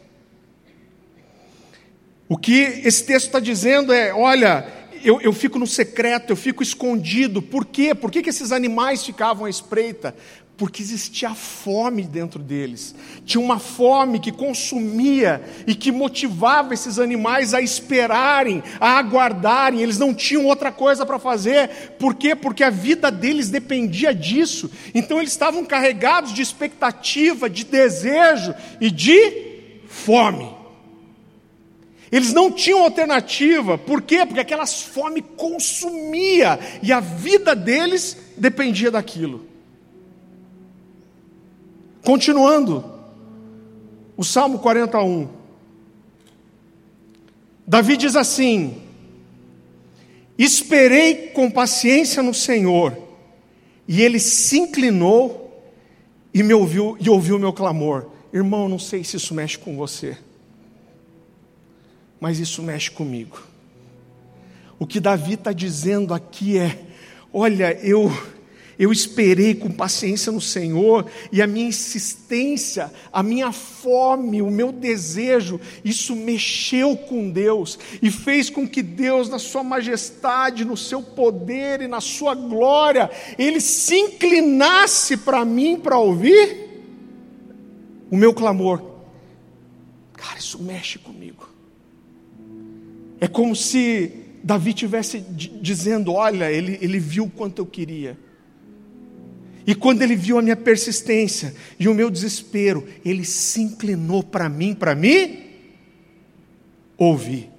O 2.29 2.37
que 2.37 2.61
esse 2.85 3.05
texto 3.05 3.27
está 3.27 3.41
dizendo 3.41 3.91
é: 3.91 4.13
olha, 4.13 4.67
eu, 5.03 5.21
eu, 5.21 5.33
fico 5.33 5.59
no 5.59 5.67
secreto, 5.67 6.31
eu 6.31 6.37
fico 6.37 6.63
escondido. 6.63 7.41
Por 7.41 7.65
quê? 7.65 7.95
Por 7.95 8.11
que, 8.11 8.23
que 8.23 8.31
esses 8.31 8.53
animais 8.53 9.05
ficavam 9.05 9.47
à 9.47 9.51
espreita? 9.51 10.15
Porque 10.63 10.81
existia 10.81 11.35
fome 11.35 12.05
dentro 12.05 12.39
deles. 12.39 12.95
Tinha 13.27 13.43
uma 13.43 13.59
fome 13.59 14.21
que 14.21 14.31
consumia 14.31 15.43
e 15.67 15.75
que 15.75 15.91
motivava 15.91 16.73
esses 16.73 17.01
animais 17.01 17.53
a 17.53 17.61
esperarem, 17.61 18.63
a 18.79 18.97
aguardarem. 18.97 19.83
Eles 19.83 19.99
não 19.99 20.15
tinham 20.15 20.47
outra 20.47 20.71
coisa 20.71 21.05
para 21.05 21.19
fazer. 21.19 21.69
Por 21.99 22.15
quê? 22.15 22.37
Porque 22.37 22.63
a 22.63 22.71
vida 22.71 23.11
deles 23.11 23.51
dependia 23.51 24.15
disso. 24.15 24.71
Então 24.95 25.19
eles 25.19 25.33
estavam 25.33 25.65
carregados 25.65 26.33
de 26.33 26.43
expectativa, 26.43 27.51
de 27.51 27.65
desejo 27.65 28.55
e 28.81 28.89
de 28.89 29.81
fome. 29.89 30.49
Eles 32.13 32.33
não 32.33 32.53
tinham 32.53 32.85
alternativa, 32.85 33.77
por 33.77 34.01
quê? 34.01 34.25
Porque 34.25 34.39
aquela 34.39 34.65
fome 34.65 35.23
consumia 35.23 36.57
e 36.81 36.93
a 36.93 37.01
vida 37.01 37.53
deles 37.57 38.17
dependia 38.37 38.93
daquilo. 38.93 39.51
Continuando, 42.05 42.85
o 44.17 44.25
Salmo 44.25 44.59
41. 44.59 45.29
Davi 47.67 47.97
diz 47.97 48.17
assim: 48.17 48.83
Esperei 50.37 51.29
com 51.29 51.51
paciência 51.51 52.23
no 52.23 52.35
Senhor, 52.35 52.97
e 53.87 54.03
ele 54.03 54.19
se 54.19 54.59
inclinou 54.59 55.63
e 56.35 56.43
me 56.43 56.55
ouviu 56.55 56.97
e 57.01 57.09
ouviu 57.09 57.39
meu 57.39 57.53
clamor. 57.53 58.07
Irmão, 58.33 58.69
não 58.69 58.79
sei 58.79 59.05
se 59.05 59.17
isso 59.17 59.35
mexe 59.35 59.59
com 59.59 59.77
você 59.77 60.17
mas 62.23 62.39
isso 62.39 62.63
mexe 62.63 62.89
comigo. 62.89 63.43
O 64.79 64.87
que 64.87 65.01
Davi 65.01 65.35
está 65.35 65.53
dizendo 65.53 66.15
aqui 66.15 66.57
é: 66.57 66.79
olha, 67.33 67.77
eu, 67.83 68.09
eu 68.79 68.91
esperei 68.91 69.55
com 69.55 69.71
paciência 69.71 70.33
no 70.33 70.41
Senhor, 70.41 71.07
e 71.31 71.43
a 71.43 71.47
minha 71.47 71.69
insistência, 71.69 72.93
a 73.13 73.23
minha 73.23 73.53
fome, 73.53 74.41
o 74.41 74.51
meu 74.51 74.73
desejo, 74.73 75.61
isso 75.85 76.17
mexeu 76.17 76.97
com 76.97 77.31
Deus 77.31 77.79
e 78.01 78.11
fez 78.11 78.49
com 78.49 78.67
que 78.67 78.83
Deus, 78.83 79.29
na 79.29 79.39
Sua 79.39 79.63
majestade, 79.63 80.65
no 80.65 80.77
seu 80.77 81.03
poder 81.03 81.83
e 81.83 81.89
na 81.89 82.01
Sua 82.01 82.35
glória, 82.35 83.11
Ele 83.39 83.61
se 83.61 83.95
inclinasse 83.97 85.17
para 85.17 85.45
mim 85.45 85.79
para 85.79 85.99
ouvir 85.99 86.63
o 88.11 88.17
meu 88.17 88.35
clamor. 88.35 88.83
Cara, 90.15 90.39
isso 90.39 90.63
mexe 90.63 90.99
comigo. 90.99 91.49
É 93.21 93.29
como 93.29 93.55
se 93.55 94.13
Davi 94.43 94.75
tivesse 94.75 95.21
dizendo: 95.21 96.13
Olha, 96.13 96.51
ele, 96.51 96.79
ele 96.81 96.99
viu 96.99 97.31
quanto 97.35 97.61
eu 97.61 97.67
queria. 97.67 98.19
E 99.67 99.75
quando 99.75 100.03
ele 100.03 100.17
viu 100.17 100.39
a 100.39 100.43
minha 100.43 100.57
persistência 100.57 101.55
e 101.79 101.89
o 101.89 101.95
meu 101.95 102.11
desespero, 102.11 102.87
ele 103.05 103.25
se 103.25 103.63
inclinou 103.63 104.23
para 104.23 104.49
mim, 104.49 104.75
para 104.75 104.95
me 104.95 105.39
ouvir. 106.97 107.51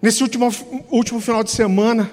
Nesse 0.00 0.22
último, 0.22 0.50
último 0.90 1.20
final 1.20 1.42
de 1.42 1.50
semana, 1.50 2.10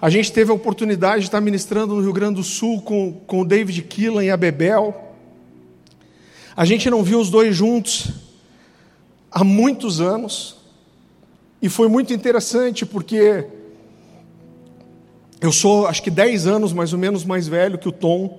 a 0.00 0.10
gente 0.10 0.32
teve 0.32 0.50
a 0.50 0.54
oportunidade 0.54 1.20
de 1.20 1.28
estar 1.28 1.40
ministrando 1.40 1.94
no 1.94 2.00
Rio 2.00 2.12
Grande 2.12 2.36
do 2.36 2.42
Sul 2.42 2.82
com, 2.82 3.12
com 3.26 3.40
o 3.42 3.44
David 3.44 3.82
Killan 3.82 4.24
e 4.24 4.30
a 4.30 4.36
Bebel. 4.36 5.14
A 6.56 6.64
gente 6.64 6.90
não 6.90 7.02
viu 7.02 7.20
os 7.20 7.30
dois 7.30 7.54
juntos 7.54 8.12
há 9.30 9.44
muitos 9.44 10.00
anos. 10.00 10.56
E 11.62 11.68
foi 11.68 11.88
muito 11.88 12.12
interessante 12.12 12.84
porque 12.84 13.46
eu 15.42 15.50
sou, 15.50 15.88
acho 15.88 16.00
que 16.00 16.10
10 16.10 16.46
anos 16.46 16.72
mais 16.72 16.92
ou 16.92 16.98
menos 16.98 17.24
mais 17.24 17.48
velho 17.48 17.76
que 17.76 17.88
o 17.88 17.92
Tom, 17.92 18.38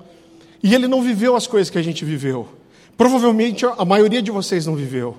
e 0.64 0.74
ele 0.74 0.88
não 0.88 1.02
viveu 1.02 1.36
as 1.36 1.46
coisas 1.46 1.70
que 1.70 1.78
a 1.78 1.82
gente 1.82 2.06
viveu. 2.06 2.48
Provavelmente 2.96 3.66
a 3.66 3.84
maioria 3.84 4.22
de 4.22 4.32
vocês 4.32 4.66
não 4.66 4.76
viveu. 4.76 5.18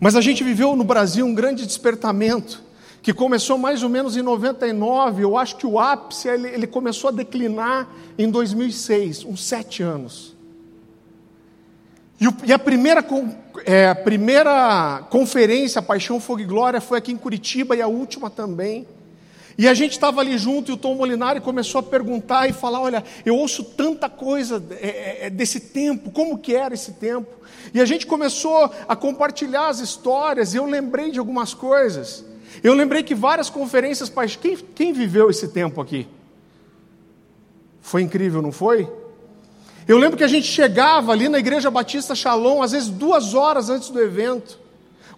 Mas 0.00 0.16
a 0.16 0.20
gente 0.20 0.42
viveu 0.42 0.74
no 0.74 0.82
Brasil 0.82 1.24
um 1.24 1.32
grande 1.32 1.64
despertamento, 1.64 2.60
que 3.00 3.12
começou 3.12 3.56
mais 3.56 3.84
ou 3.84 3.88
menos 3.88 4.16
em 4.16 4.22
99. 4.22 5.22
Eu 5.22 5.38
acho 5.38 5.56
que 5.56 5.66
o 5.66 5.78
ápice 5.78 6.26
ele, 6.26 6.48
ele 6.48 6.66
começou 6.66 7.08
a 7.08 7.12
declinar 7.12 7.88
em 8.18 8.28
2006, 8.28 9.24
uns 9.24 9.44
sete 9.44 9.84
anos. 9.84 10.34
E, 12.44 12.52
a 12.52 12.58
primeira, 12.58 13.04
é, 13.64 13.88
a 13.88 13.94
primeira 13.94 15.06
conferência, 15.10 15.80
Paixão, 15.82 16.18
Fogo 16.18 16.40
e 16.40 16.44
Glória, 16.44 16.80
foi 16.80 16.98
aqui 16.98 17.12
em 17.12 17.16
Curitiba 17.16 17.76
e 17.76 17.82
a 17.82 17.86
última 17.86 18.30
também. 18.30 18.86
E 19.56 19.68
a 19.68 19.74
gente 19.74 19.92
estava 19.92 20.20
ali 20.20 20.36
junto 20.36 20.70
e 20.70 20.74
o 20.74 20.76
Tom 20.76 20.94
Molinari 20.94 21.40
começou 21.40 21.78
a 21.78 21.82
perguntar 21.82 22.48
e 22.48 22.52
falar: 22.52 22.80
Olha, 22.80 23.04
eu 23.24 23.36
ouço 23.36 23.62
tanta 23.62 24.08
coisa 24.08 24.62
é, 24.80 24.86
é, 24.86 25.18
é, 25.26 25.30
desse 25.30 25.60
tempo, 25.60 26.10
como 26.10 26.38
que 26.38 26.54
era 26.54 26.74
esse 26.74 26.92
tempo? 26.92 27.28
E 27.72 27.80
a 27.80 27.84
gente 27.84 28.06
começou 28.06 28.70
a 28.88 28.96
compartilhar 28.96 29.68
as 29.68 29.78
histórias 29.78 30.54
e 30.54 30.56
eu 30.56 30.66
lembrei 30.66 31.10
de 31.10 31.18
algumas 31.18 31.54
coisas. 31.54 32.24
Eu 32.62 32.74
lembrei 32.74 33.02
que 33.02 33.14
várias 33.14 33.50
conferências, 33.50 34.12
quem, 34.40 34.56
quem 34.56 34.92
viveu 34.92 35.30
esse 35.30 35.48
tempo 35.48 35.80
aqui? 35.80 36.06
Foi 37.80 38.02
incrível, 38.02 38.40
não 38.40 38.52
foi? 38.52 38.88
Eu 39.86 39.98
lembro 39.98 40.16
que 40.16 40.24
a 40.24 40.28
gente 40.28 40.46
chegava 40.46 41.12
ali 41.12 41.28
na 41.28 41.38
Igreja 41.38 41.70
Batista 41.70 42.14
Shalom, 42.14 42.62
às 42.62 42.72
vezes 42.72 42.88
duas 42.88 43.34
horas 43.34 43.68
antes 43.68 43.90
do 43.90 44.00
evento. 44.00 44.58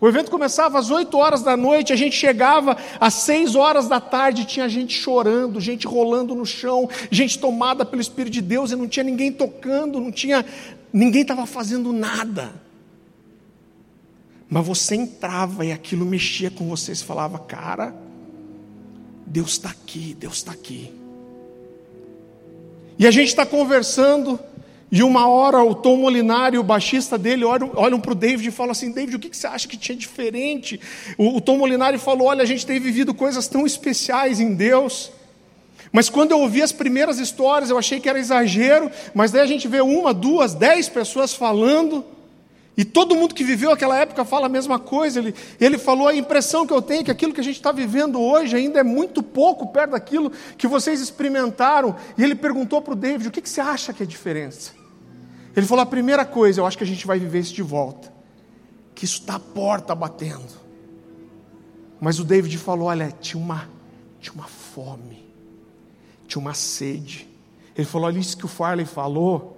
O 0.01 0.07
evento 0.07 0.31
começava 0.31 0.79
às 0.79 0.91
8 0.91 1.17
horas 1.17 1.43
da 1.43 1.57
noite, 1.57 1.93
a 1.93 1.97
gente 1.97 2.15
chegava 2.15 2.77
às 3.01 3.15
6 3.15 3.55
horas 3.55 3.89
da 3.89 4.01
tarde, 4.01 4.45
tinha 4.45 4.69
gente 4.69 4.97
chorando, 4.97 5.61
gente 5.61 5.87
rolando 5.87 6.35
no 6.35 6.45
chão, 6.45 6.89
gente 7.11 7.39
tomada 7.39 7.85
pelo 7.85 8.03
Espírito 8.03 8.35
de 8.35 8.43
Deus 8.43 8.71
e 8.71 8.77
não 8.77 8.87
tinha 8.87 9.05
ninguém 9.05 9.33
tocando, 9.33 10.01
não 10.01 10.13
tinha 10.13 10.45
ninguém 10.93 11.23
estava 11.23 11.47
fazendo 11.47 11.93
nada. 11.93 12.53
Mas 14.49 14.67
você 14.67 14.95
entrava 14.95 15.65
e 15.65 15.73
aquilo 15.73 16.07
mexia 16.07 16.51
com 16.51 16.69
você, 16.69 16.95
você 16.95 17.05
falava, 17.05 17.39
cara, 17.39 17.95
Deus 19.27 19.53
está 19.53 19.71
aqui, 19.71 20.17
Deus 20.19 20.37
está 20.37 20.53
aqui. 20.53 20.93
E 22.99 23.07
a 23.07 23.11
gente 23.11 23.29
está 23.29 23.45
conversando, 23.45 24.39
e 24.91 25.03
uma 25.03 25.29
hora 25.29 25.63
o 25.65 25.75
Tom 25.75 25.97
Molinari, 25.97 26.59
o 26.59 26.63
baixista 26.63 27.19
dele, 27.19 27.45
olham, 27.45 27.73
olham 27.75 28.01
para 28.01 28.13
o 28.13 28.15
David 28.15 28.49
e 28.49 28.53
falam 28.53 28.73
assim: 28.73 28.93
David, 28.93 29.17
o 29.17 29.19
que, 29.19 29.29
que 29.29 29.37
você 29.37 29.47
acha 29.47 29.67
que 29.67 29.77
tinha 29.77 29.97
diferente? 29.97 30.81
O, 31.19 31.37
o 31.37 31.41
Tom 31.41 31.59
Molinari 31.59 31.99
falou: 31.99 32.29
Olha, 32.29 32.43
a 32.43 32.47
gente 32.47 32.65
tem 32.65 32.79
vivido 32.79 33.13
coisas 33.13 33.49
tão 33.49 33.67
especiais 33.67 34.39
em 34.39 34.55
Deus. 34.55 35.11
Mas 35.93 36.09
quando 36.09 36.33
eu 36.33 36.41
ouvi 36.41 36.63
as 36.63 36.73
primeiras 36.73 37.19
histórias, 37.19 37.71
eu 37.71 37.79
achei 37.79 37.99
que 37.99 38.09
era 38.09 38.19
exagero, 38.19 38.91
mas 39.15 39.31
daí 39.31 39.41
a 39.41 39.47
gente 39.47 39.67
vê 39.67 39.81
uma, 39.81 40.13
duas, 40.13 40.55
dez 40.55 40.89
pessoas 40.89 41.35
falando. 41.35 42.05
E 42.77 42.85
todo 42.85 43.17
mundo 43.17 43.35
que 43.35 43.43
viveu 43.43 43.71
aquela 43.71 43.97
época 43.97 44.23
fala 44.25 44.47
a 44.47 44.51
mesma 44.51 44.79
coisa. 44.79 45.19
Ele, 45.19 45.35
ele 45.59 45.79
falou: 45.79 46.09
a 46.09 46.15
impressão 46.15 46.67
que 46.67 46.75
eu 46.75 46.83
tenho 46.83 47.01
é 47.01 47.05
que 47.05 47.11
aquilo 47.11 47.33
que 47.33 47.41
a 47.41 47.45
gente 47.45 47.57
está 47.57 47.73
vivendo 47.73 48.21
hoje 48.21 48.55
ainda 48.55 48.79
é 48.79 48.83
muito 48.83 49.23
pouco 49.23 49.69
perto 49.69 49.93
daquilo 49.93 50.31
que 50.59 50.67
vocês 50.67 51.01
experimentaram. 51.01 51.97
E 52.19 52.23
ele 52.23 52.35
perguntou 52.35 52.83
para 52.83 52.93
o 52.93 52.97
David: 52.97 53.29
o 53.29 53.31
que, 53.31 53.41
que 53.41 53.49
você 53.49 53.63
acha 53.63 53.95
que 53.95 54.03
é 54.03 54.07
a 54.07 54.09
diferença? 54.09 54.73
Ele 55.57 55.65
falou: 55.65 55.83
a 55.83 55.87
primeira 55.87 56.27
coisa, 56.27 56.61
eu 56.61 56.67
acho 56.67 56.77
que 56.77 56.85
a 56.85 56.87
gente 56.87 57.07
vai 57.07 57.19
viver 57.19 57.39
isso 57.39 57.55
de 57.55 57.63
volta. 57.63 58.13
Que 58.95 59.07
isso 59.07 59.21
está 59.21 59.37
a 59.37 59.41
porta 59.41 59.95
batendo. 59.95 60.67
Mas 61.99 62.21
o 62.21 62.25
David 62.25 62.59
falou: 62.59 62.89
olha, 62.89 63.11
tinha 63.23 63.43
uma, 63.43 63.71
tinha 64.21 64.35
uma 64.35 64.49
fome, 64.49 65.27
tinha 66.29 66.43
uma 66.43 66.53
sede. 66.53 67.27
Ele 67.75 67.87
falou: 67.87 68.07
olha, 68.07 68.19
isso 68.19 68.37
que 68.37 68.45
o 68.45 68.49
Farley 68.49 68.85
falou 68.85 69.56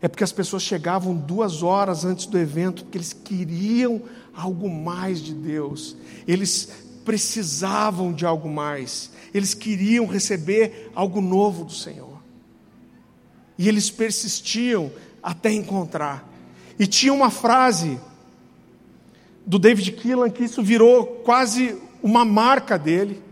é 0.00 0.08
porque 0.08 0.24
as 0.24 0.32
pessoas 0.32 0.62
chegavam 0.62 1.14
duas 1.14 1.62
horas 1.62 2.04
antes 2.04 2.26
do 2.26 2.38
evento, 2.38 2.84
porque 2.84 2.98
eles 2.98 3.12
queriam 3.12 4.02
algo 4.34 4.68
mais 4.68 5.20
de 5.20 5.32
Deus, 5.32 5.96
eles 6.26 6.68
precisavam 7.04 8.12
de 8.12 8.26
algo 8.26 8.48
mais, 8.48 9.10
eles 9.32 9.54
queriam 9.54 10.06
receber 10.06 10.90
algo 10.94 11.20
novo 11.20 11.64
do 11.64 11.72
Senhor, 11.72 12.18
e 13.56 13.68
eles 13.68 13.90
persistiam 13.90 14.90
até 15.22 15.50
encontrar. 15.50 16.30
E 16.78 16.86
tinha 16.86 17.12
uma 17.12 17.30
frase 17.30 17.98
do 19.46 19.58
David 19.58 19.92
Keelan 19.92 20.30
que 20.30 20.44
isso 20.44 20.62
virou 20.62 21.06
quase 21.24 21.80
uma 22.02 22.24
marca 22.24 22.78
dele. 22.78 23.22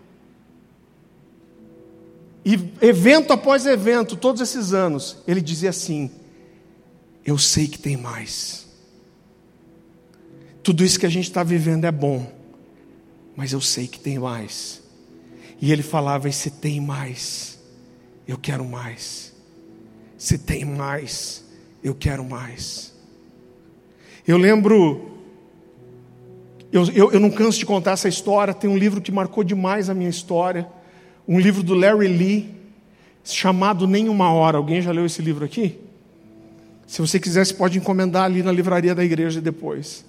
E 2.45 2.59
evento 2.81 3.33
após 3.33 3.66
evento, 3.66 4.16
todos 4.16 4.40
esses 4.40 4.73
anos, 4.73 5.19
ele 5.26 5.40
dizia 5.40 5.71
assim: 5.71 6.11
eu 7.24 7.38
sei 7.38 7.68
que 7.68 7.78
tem 7.78 7.96
mais. 7.96 8.66
Tudo 10.62 10.84
isso 10.84 10.98
que 10.98 11.06
a 11.06 11.10
gente 11.10 11.24
está 11.28 11.42
vivendo 11.42 11.84
é 11.84 11.92
bom, 11.92 12.30
mas 13.36 13.52
eu 13.52 13.60
sei 13.60 13.86
que 13.86 13.98
tem 13.98 14.18
mais. 14.18 14.82
E 15.60 15.72
ele 15.72 15.82
falava: 15.82 16.28
e 16.28 16.32
se 16.32 16.50
tem 16.50 16.80
mais, 16.80 17.58
eu 18.26 18.38
quero 18.38 18.64
mais. 18.64 19.32
Se 20.16 20.38
tem 20.38 20.64
mais, 20.64 21.44
eu 21.82 21.94
quero 21.94 22.24
mais. 22.24 22.92
Eu 24.26 24.38
lembro, 24.38 25.18
eu, 26.72 26.85
eu, 26.92 27.12
eu 27.12 27.20
não 27.20 27.30
canso 27.30 27.58
de 27.58 27.66
contar 27.66 27.92
essa 27.92 28.08
história. 28.08 28.54
Tem 28.54 28.70
um 28.70 28.76
livro 28.76 29.00
que 29.00 29.11
marcou 29.11 29.42
demais 29.42 29.90
a 29.90 29.94
minha 29.94 30.11
história, 30.11 30.68
um 31.26 31.40
livro 31.40 31.62
do 31.62 31.74
Larry 31.74 32.06
Lee, 32.08 32.54
chamado 33.24 33.88
Nenhuma 33.88 34.32
Hora. 34.32 34.58
Alguém 34.58 34.80
já 34.80 34.92
leu 34.92 35.06
esse 35.06 35.20
livro 35.20 35.44
aqui? 35.44 35.78
Se 36.92 37.00
você 37.00 37.18
quiser, 37.18 37.46
você 37.46 37.55
pode 37.55 37.78
encomendar 37.78 38.24
ali 38.24 38.42
na 38.42 38.52
livraria 38.52 38.94
da 38.94 39.02
igreja 39.02 39.40
depois. 39.40 40.05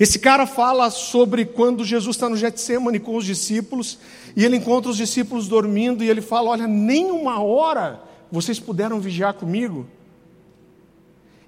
Esse 0.00 0.18
cara 0.18 0.48
fala 0.48 0.90
sobre 0.90 1.44
quando 1.44 1.84
Jesus 1.84 2.16
está 2.16 2.28
no 2.28 2.36
Getsemane 2.36 2.98
com 2.98 3.14
os 3.14 3.24
discípulos, 3.24 4.00
e 4.34 4.44
ele 4.44 4.56
encontra 4.56 4.90
os 4.90 4.96
discípulos 4.96 5.46
dormindo, 5.46 6.02
e 6.02 6.10
ele 6.10 6.20
fala: 6.20 6.50
Olha, 6.50 6.66
nem 6.66 7.08
uma 7.08 7.40
hora 7.40 8.02
vocês 8.32 8.58
puderam 8.58 8.98
vigiar 8.98 9.34
comigo. 9.34 9.86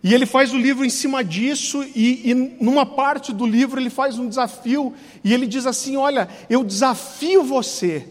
E 0.04 0.14
ele 0.14 0.24
faz 0.24 0.54
o 0.54 0.56
livro 0.56 0.84
em 0.84 0.90
cima 0.90 1.24
disso, 1.24 1.82
e, 1.82 2.30
e, 2.30 2.34
numa 2.60 2.86
parte 2.86 3.32
do 3.32 3.44
livro 3.44 3.80
ele 3.80 3.90
faz 3.90 4.20
um 4.20 4.28
desafio, 4.28 4.94
e 5.24 5.34
ele 5.34 5.48
diz 5.48 5.66
assim: 5.66 5.96
Olha, 5.96 6.28
eu 6.48 6.62
desafio 6.62 7.42
você 7.42 8.06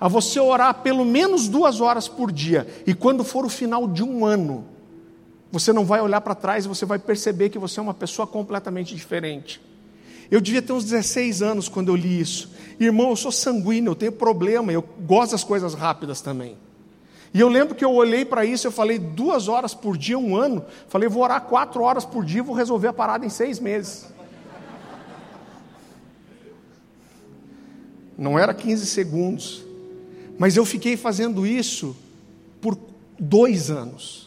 a 0.00 0.08
você 0.08 0.40
orar 0.40 0.82
pelo 0.82 1.04
menos 1.04 1.46
duas 1.46 1.80
horas 1.80 2.08
por 2.08 2.32
dia, 2.32 2.66
e 2.84 2.92
quando 2.92 3.22
for 3.22 3.46
o 3.46 3.48
final 3.48 3.86
de 3.86 4.02
um 4.02 4.26
ano, 4.26 4.71
você 5.52 5.70
não 5.70 5.84
vai 5.84 6.00
olhar 6.00 6.22
para 6.22 6.34
trás 6.34 6.64
e 6.64 6.68
você 6.68 6.86
vai 6.86 6.98
perceber 6.98 7.50
que 7.50 7.58
você 7.58 7.78
é 7.78 7.82
uma 7.82 7.92
pessoa 7.92 8.26
completamente 8.26 8.96
diferente. 8.96 9.60
Eu 10.30 10.40
devia 10.40 10.62
ter 10.62 10.72
uns 10.72 10.84
16 10.84 11.42
anos 11.42 11.68
quando 11.68 11.88
eu 11.88 11.94
li 11.94 12.18
isso. 12.18 12.50
Irmão, 12.80 13.10
eu 13.10 13.16
sou 13.16 13.30
sanguíneo, 13.30 13.90
eu 13.90 13.94
tenho 13.94 14.12
problema, 14.12 14.72
eu 14.72 14.82
gosto 15.00 15.32
das 15.32 15.44
coisas 15.44 15.74
rápidas 15.74 16.22
também. 16.22 16.56
E 17.34 17.40
eu 17.40 17.48
lembro 17.48 17.74
que 17.74 17.84
eu 17.84 17.92
olhei 17.92 18.24
para 18.24 18.46
isso, 18.46 18.66
eu 18.66 18.72
falei 18.72 18.98
duas 18.98 19.46
horas 19.46 19.74
por 19.74 19.98
dia, 19.98 20.18
um 20.18 20.34
ano. 20.34 20.64
Falei, 20.88 21.06
vou 21.06 21.22
orar 21.22 21.42
quatro 21.42 21.82
horas 21.82 22.06
por 22.06 22.24
dia, 22.24 22.42
vou 22.42 22.54
resolver 22.54 22.88
a 22.88 22.92
parada 22.94 23.26
em 23.26 23.30
seis 23.30 23.60
meses. 23.60 24.06
Não 28.16 28.38
era 28.38 28.54
15 28.54 28.86
segundos. 28.86 29.64
Mas 30.38 30.56
eu 30.56 30.64
fiquei 30.64 30.96
fazendo 30.96 31.46
isso 31.46 31.94
por 32.60 32.78
dois 33.18 33.70
anos. 33.70 34.21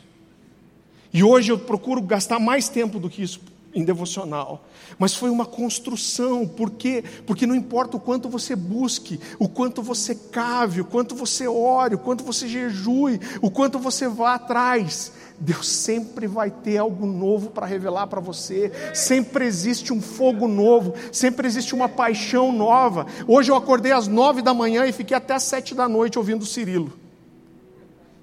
E 1.15 1.23
hoje 1.23 1.49
eu 1.49 1.57
procuro 1.57 2.01
gastar 2.01 2.41
mais 2.41 2.67
tempo 2.67 2.99
do 2.99 3.09
que 3.09 3.23
isso 3.23 3.39
em 3.73 3.85
devocional. 3.85 4.65
Mas 4.99 5.15
foi 5.15 5.29
uma 5.29 5.45
construção, 5.45 6.45
por 6.45 6.71
quê? 6.71 7.05
Porque 7.25 7.47
não 7.47 7.55
importa 7.55 7.95
o 7.95 8.01
quanto 8.01 8.27
você 8.27 8.53
busque, 8.53 9.17
o 9.39 9.47
quanto 9.47 9.81
você 9.81 10.13
cave, 10.13 10.81
o 10.81 10.85
quanto 10.85 11.15
você 11.15 11.47
ore, 11.47 11.95
o 11.95 11.99
quanto 11.99 12.21
você 12.21 12.49
jejue, 12.49 13.21
o 13.41 13.49
quanto 13.49 13.79
você 13.79 14.09
vá 14.09 14.33
atrás, 14.33 15.13
Deus 15.39 15.69
sempre 15.69 16.27
vai 16.27 16.51
ter 16.51 16.79
algo 16.79 17.05
novo 17.05 17.49
para 17.49 17.65
revelar 17.65 18.07
para 18.07 18.19
você, 18.19 18.69
sempre 18.93 19.45
existe 19.45 19.93
um 19.93 20.01
fogo 20.01 20.49
novo, 20.49 20.95
sempre 21.13 21.47
existe 21.47 21.73
uma 21.73 21.87
paixão 21.87 22.51
nova. 22.51 23.07
Hoje 23.25 23.49
eu 23.49 23.55
acordei 23.55 23.93
às 23.93 24.05
nove 24.05 24.41
da 24.41 24.53
manhã 24.53 24.85
e 24.85 24.91
fiquei 24.91 25.15
até 25.15 25.33
às 25.33 25.43
sete 25.43 25.73
da 25.73 25.87
noite 25.87 26.19
ouvindo 26.19 26.41
o 26.41 26.45
Cirilo. 26.45 26.91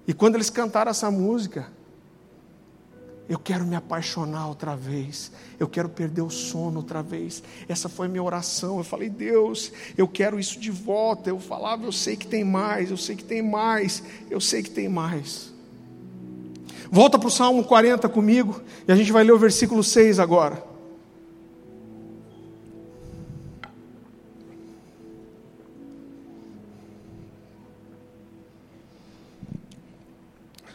E 0.07 0.13
quando 0.13 0.35
eles 0.35 0.51
cantaram 0.51 0.91
essa 0.91 1.11
música, 1.11 1.73
eu 3.29 3.39
quero 3.39 3.65
me 3.65 3.75
apaixonar 3.77 4.49
outra 4.49 4.77
vez. 4.77 5.33
Eu 5.59 5.69
quero 5.69 5.89
perder 5.89 6.23
o 6.23 6.31
sono 6.31 6.79
outra 6.79 7.03
vez. 7.03 7.43
Essa 7.69 7.89
foi 7.89 8.09
minha 8.09 8.23
oração. 8.23 8.79
Eu 8.79 8.85
falei, 8.85 9.09
Deus, 9.09 9.73
eu 9.97 10.09
quero 10.09 10.39
isso 10.39 10.59
de 10.59 10.71
volta. 10.71 11.31
Eu 11.31 11.39
falava, 11.39 11.85
eu 11.85 11.93
sei 11.93 12.17
que 12.17 12.27
tem 12.27 12.45
mais, 12.45 12.91
eu 12.91 12.97
sei 12.97 13.17
que 13.17 13.25
tem 13.25 13.43
mais, 13.43 14.03
eu 14.31 14.41
sei 14.41 14.63
que 14.63 14.71
tem 14.71 14.89
mais. 14.89 15.53
Volta 16.91 17.19
para 17.19 17.29
o 17.29 17.31
Salmo 17.31 17.65
40 17.65 18.09
comigo 18.09 18.61
e 18.87 18.93
a 18.93 18.97
gente 18.97 19.11
vai 19.11 19.25
ler 19.25 19.33
o 19.33 19.39
versículo 19.39 19.83
6 19.83 20.19
agora. 20.19 20.63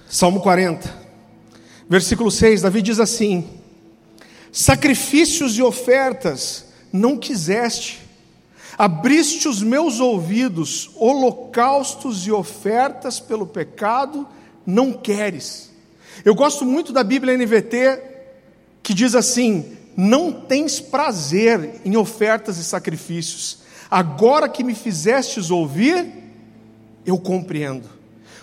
Salmo 0.10 0.42
40. 0.42 1.07
Versículo 1.90 2.30
6, 2.30 2.62
Davi 2.62 2.82
diz 2.82 3.00
assim: 3.00 3.48
Sacrifícios 4.52 5.58
e 5.58 5.62
ofertas 5.62 6.66
não 6.92 7.18
quiseste, 7.18 8.02
abriste 8.78 9.48
os 9.48 9.62
meus 9.62 10.00
ouvidos, 10.00 10.92
holocaustos 10.96 12.26
e 12.28 12.32
ofertas 12.32 13.20
pelo 13.20 13.48
pecado 13.48 14.28
não 14.66 14.92
queres. 14.92 15.72
Eu 16.26 16.36
gosto 16.36 16.66
muito 16.66 16.92
da 16.92 17.04
Bíblia 17.04 17.38
NVT, 17.38 18.02
que 18.84 18.94
diz 18.94 19.16
assim: 19.16 19.78
Não 19.96 20.32
tens 20.32 20.80
prazer 20.80 21.82
em 21.86 21.96
ofertas 21.96 22.58
e 22.58 22.64
sacrifícios, 22.64 23.60
Agora 23.90 24.50
que 24.50 24.64
me 24.64 24.76
fizestes 24.76 25.50
ouvir, 25.50 26.06
eu 27.06 27.18
compreendo. 27.18 27.90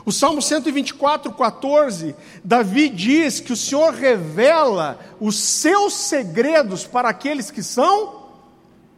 O 0.07 0.12
Salmo 0.12 0.43
124, 0.43 1.33
14, 1.33 2.14
Davi 2.45 2.90
diz 2.90 3.40
que 3.40 3.53
o 3.53 3.57
Senhor 3.57 3.95
revela 3.95 4.99
os 5.19 5.37
seus 5.37 5.95
segredos 5.95 6.87
para 6.87 7.09
aqueles 7.09 7.51
que 7.51 7.62
são 7.62 8.25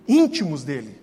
íntimos 0.09 0.65
dele. 0.65 0.97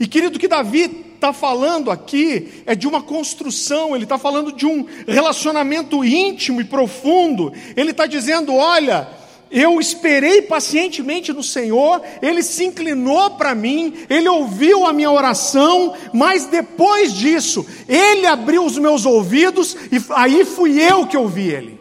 E 0.00 0.06
querido, 0.06 0.38
que 0.38 0.48
Davi 0.48 1.04
está 1.14 1.32
falando 1.32 1.90
aqui 1.90 2.64
é 2.66 2.74
de 2.74 2.88
uma 2.88 3.00
construção, 3.00 3.94
ele 3.94 4.04
está 4.04 4.18
falando 4.18 4.50
de 4.50 4.66
um 4.66 4.86
relacionamento 5.06 6.04
íntimo 6.04 6.60
e 6.60 6.64
profundo. 6.64 7.52
Ele 7.76 7.92
está 7.92 8.06
dizendo: 8.06 8.52
olha, 8.54 9.08
eu 9.54 9.78
esperei 9.78 10.42
pacientemente 10.42 11.32
no 11.32 11.42
Senhor, 11.42 12.02
Ele 12.20 12.42
se 12.42 12.64
inclinou 12.64 13.30
para 13.36 13.54
mim, 13.54 13.94
Ele 14.10 14.28
ouviu 14.28 14.84
a 14.84 14.92
minha 14.92 15.12
oração, 15.12 15.94
mas 16.12 16.46
depois 16.46 17.14
disso, 17.14 17.64
Ele 17.88 18.26
abriu 18.26 18.64
os 18.64 18.76
meus 18.76 19.06
ouvidos 19.06 19.76
e 19.92 20.02
aí 20.10 20.44
fui 20.44 20.82
eu 20.82 21.06
que 21.06 21.16
ouvi 21.16 21.50
Ele. 21.50 21.78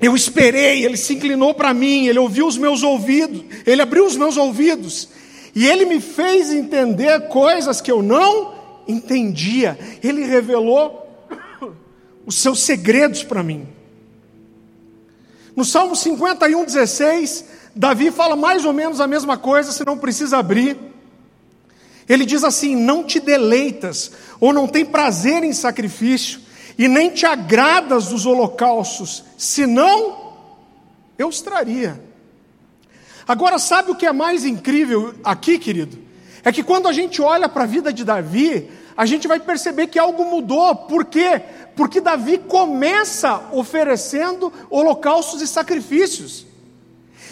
Eu 0.00 0.16
esperei, 0.16 0.86
Ele 0.86 0.96
se 0.96 1.12
inclinou 1.12 1.52
para 1.52 1.74
mim, 1.74 2.06
Ele 2.06 2.18
ouviu 2.18 2.46
os 2.46 2.56
meus 2.56 2.82
ouvidos, 2.82 3.44
Ele 3.66 3.82
abriu 3.82 4.06
os 4.06 4.16
meus 4.16 4.38
ouvidos 4.38 5.10
e 5.54 5.66
Ele 5.66 5.84
me 5.84 6.00
fez 6.00 6.50
entender 6.50 7.28
coisas 7.28 7.82
que 7.82 7.92
eu 7.92 8.02
não 8.02 8.54
entendia. 8.88 9.78
Ele 10.02 10.24
revelou 10.24 11.06
os 12.24 12.36
seus 12.36 12.60
segredos 12.60 13.22
para 13.22 13.42
mim. 13.42 13.75
No 15.56 15.64
Salmo 15.64 15.96
51, 15.96 16.66
16, 16.66 17.44
Davi 17.74 18.10
fala 18.10 18.36
mais 18.36 18.66
ou 18.66 18.74
menos 18.74 19.00
a 19.00 19.06
mesma 19.06 19.38
coisa, 19.38 19.72
você 19.72 19.84
não 19.86 19.96
precisa 19.96 20.36
abrir. 20.36 20.76
Ele 22.06 22.26
diz 22.26 22.44
assim: 22.44 22.76
Não 22.76 23.02
te 23.02 23.18
deleitas, 23.18 24.12
ou 24.38 24.52
não 24.52 24.68
tem 24.68 24.84
prazer 24.84 25.42
em 25.42 25.54
sacrifício, 25.54 26.40
e 26.76 26.86
nem 26.86 27.10
te 27.10 27.24
agradas 27.24 28.08
dos 28.08 28.26
holocaustos, 28.26 29.24
senão 29.38 30.34
eu 31.18 31.28
os 31.28 31.40
traria. 31.40 32.04
Agora, 33.26 33.58
sabe 33.58 33.90
o 33.90 33.96
que 33.96 34.06
é 34.06 34.12
mais 34.12 34.44
incrível 34.44 35.14
aqui, 35.24 35.58
querido? 35.58 35.98
É 36.44 36.52
que 36.52 36.62
quando 36.62 36.86
a 36.86 36.92
gente 36.92 37.20
olha 37.20 37.48
para 37.48 37.64
a 37.64 37.66
vida 37.66 37.92
de 37.92 38.04
Davi, 38.04 38.70
a 38.96 39.04
gente 39.04 39.28
vai 39.28 39.38
perceber 39.38 39.88
que 39.88 39.98
algo 39.98 40.24
mudou. 40.24 40.74
Por 40.74 41.04
quê? 41.04 41.42
Porque 41.74 42.00
Davi 42.00 42.38
começa 42.38 43.48
oferecendo 43.52 44.52
holocaustos 44.70 45.42
e 45.42 45.46
sacrifícios. 45.46 46.46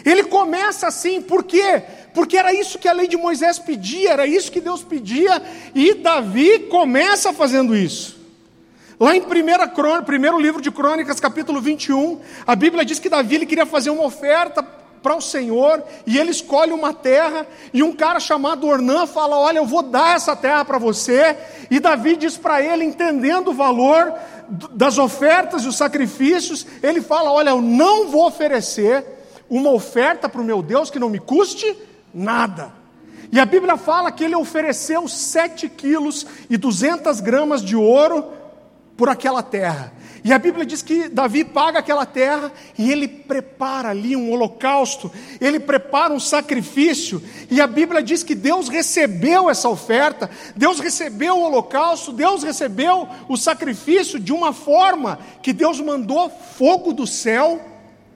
Ele 0.05 0.25
começa 0.25 0.87
assim, 0.87 1.23
por 1.23 1.45
quê? 1.45 1.83
Porque 2.13 2.37
era 2.37 2.53
isso 2.53 2.79
que 2.79 2.87
a 2.87 2.93
lei 2.93 3.09
de 3.09 3.17
Moisés 3.17 3.59
pedia, 3.59 4.13
era 4.13 4.27
isso 4.27 4.53
que 4.53 4.61
Deus 4.61 4.85
pedia, 4.85 5.43
e 5.75 5.95
Davi 5.95 6.61
começa 6.71 7.33
fazendo 7.33 7.75
isso. 7.75 8.23
Lá 9.01 9.17
em 9.17 9.23
primeira 9.23 9.67
primeiro 10.05 10.39
livro 10.39 10.61
de 10.61 10.71
Crônicas, 10.71 11.19
capítulo 11.19 11.61
21, 11.61 12.21
a 12.47 12.55
Bíblia 12.55 12.85
diz 12.85 12.99
que 12.99 13.09
Davi 13.09 13.37
ele 13.37 13.47
queria 13.47 13.67
fazer 13.67 13.91
uma 13.91 14.05
oferta 14.05 14.63
para 15.05 15.15
o 15.15 15.21
Senhor, 15.21 15.85
e 16.07 16.19
ele 16.19 16.31
escolhe 16.31 16.73
uma 16.73 16.95
terra, 16.95 17.47
e 17.75 17.83
um 17.83 17.93
cara 17.93 18.19
chamado 18.19 18.67
Ornã 18.67 19.07
fala: 19.07 19.39
Olha, 19.39 19.59
eu 19.59 19.67
vou 19.67 19.83
dar 19.83 20.17
essa 20.17 20.35
terra 20.35 20.65
para 20.65 20.79
você, 20.79 21.37
e 21.71 21.79
Davi 21.79 22.17
diz 22.17 22.39
para 22.39 22.63
ele, 22.63 22.85
entendendo 22.85 23.49
o 23.49 23.55
valor 23.55 24.15
das 24.71 24.97
ofertas 24.97 25.65
e 25.65 25.69
os 25.69 25.77
sacrifícios, 25.77 26.67
ele 26.83 27.03
fala: 27.03 27.31
Olha, 27.31 27.51
eu 27.51 27.61
não 27.61 28.09
vou 28.09 28.27
oferecer 28.27 29.05
uma 29.51 29.71
oferta 29.71 30.27
para 30.27 30.41
o 30.41 30.45
meu 30.45 30.63
Deus 30.63 30.89
que 30.91 30.99
não 30.99 31.11
me 31.11 31.19
custe 31.19 31.77
nada. 32.13 32.73
E 33.31 33.39
a 33.39 33.45
Bíblia 33.45 33.77
fala 33.77 34.11
que 34.11 34.25
ele 34.25 34.35
ofereceu 34.35 35.07
7 35.07 35.69
quilos 35.69 36.27
e 36.49 36.57
200 36.57 37.21
gramas 37.21 37.63
de 37.63 37.77
ouro 37.77 38.25
por 38.97 39.11
aquela 39.11 39.43
terra. 39.43 39.93
E 40.25 40.33
a 40.33 40.39
Bíblia 40.39 40.65
diz 40.65 40.81
que 40.81 41.07
Davi 41.11 41.45
paga 41.45 41.81
aquela 41.81 42.07
terra 42.07 42.51
e 42.79 42.91
ele 42.91 43.07
prepara 43.07 43.91
ali 43.91 44.17
um 44.17 44.33
holocausto, 44.33 45.13
ele 45.39 45.61
prepara 45.61 46.15
um 46.15 46.19
sacrifício, 46.19 47.23
e 47.51 47.61
a 47.61 47.67
Bíblia 47.67 48.03
diz 48.03 48.23
que 48.23 48.35
Deus 48.35 48.71
recebeu 48.71 49.51
essa 49.51 49.69
oferta, 49.69 50.31
Deus 50.57 50.81
recebeu 50.81 51.37
o 51.37 51.43
holocausto, 51.43 52.11
Deus 52.11 52.43
recebeu 52.43 53.07
o 53.29 53.37
sacrifício 53.37 54.19
de 54.19 54.33
uma 54.33 54.55
forma 54.55 55.19
que 55.43 55.53
Deus 55.53 55.79
mandou 55.79 56.31
fogo 56.31 56.95
do 56.95 57.07
céu 57.07 57.61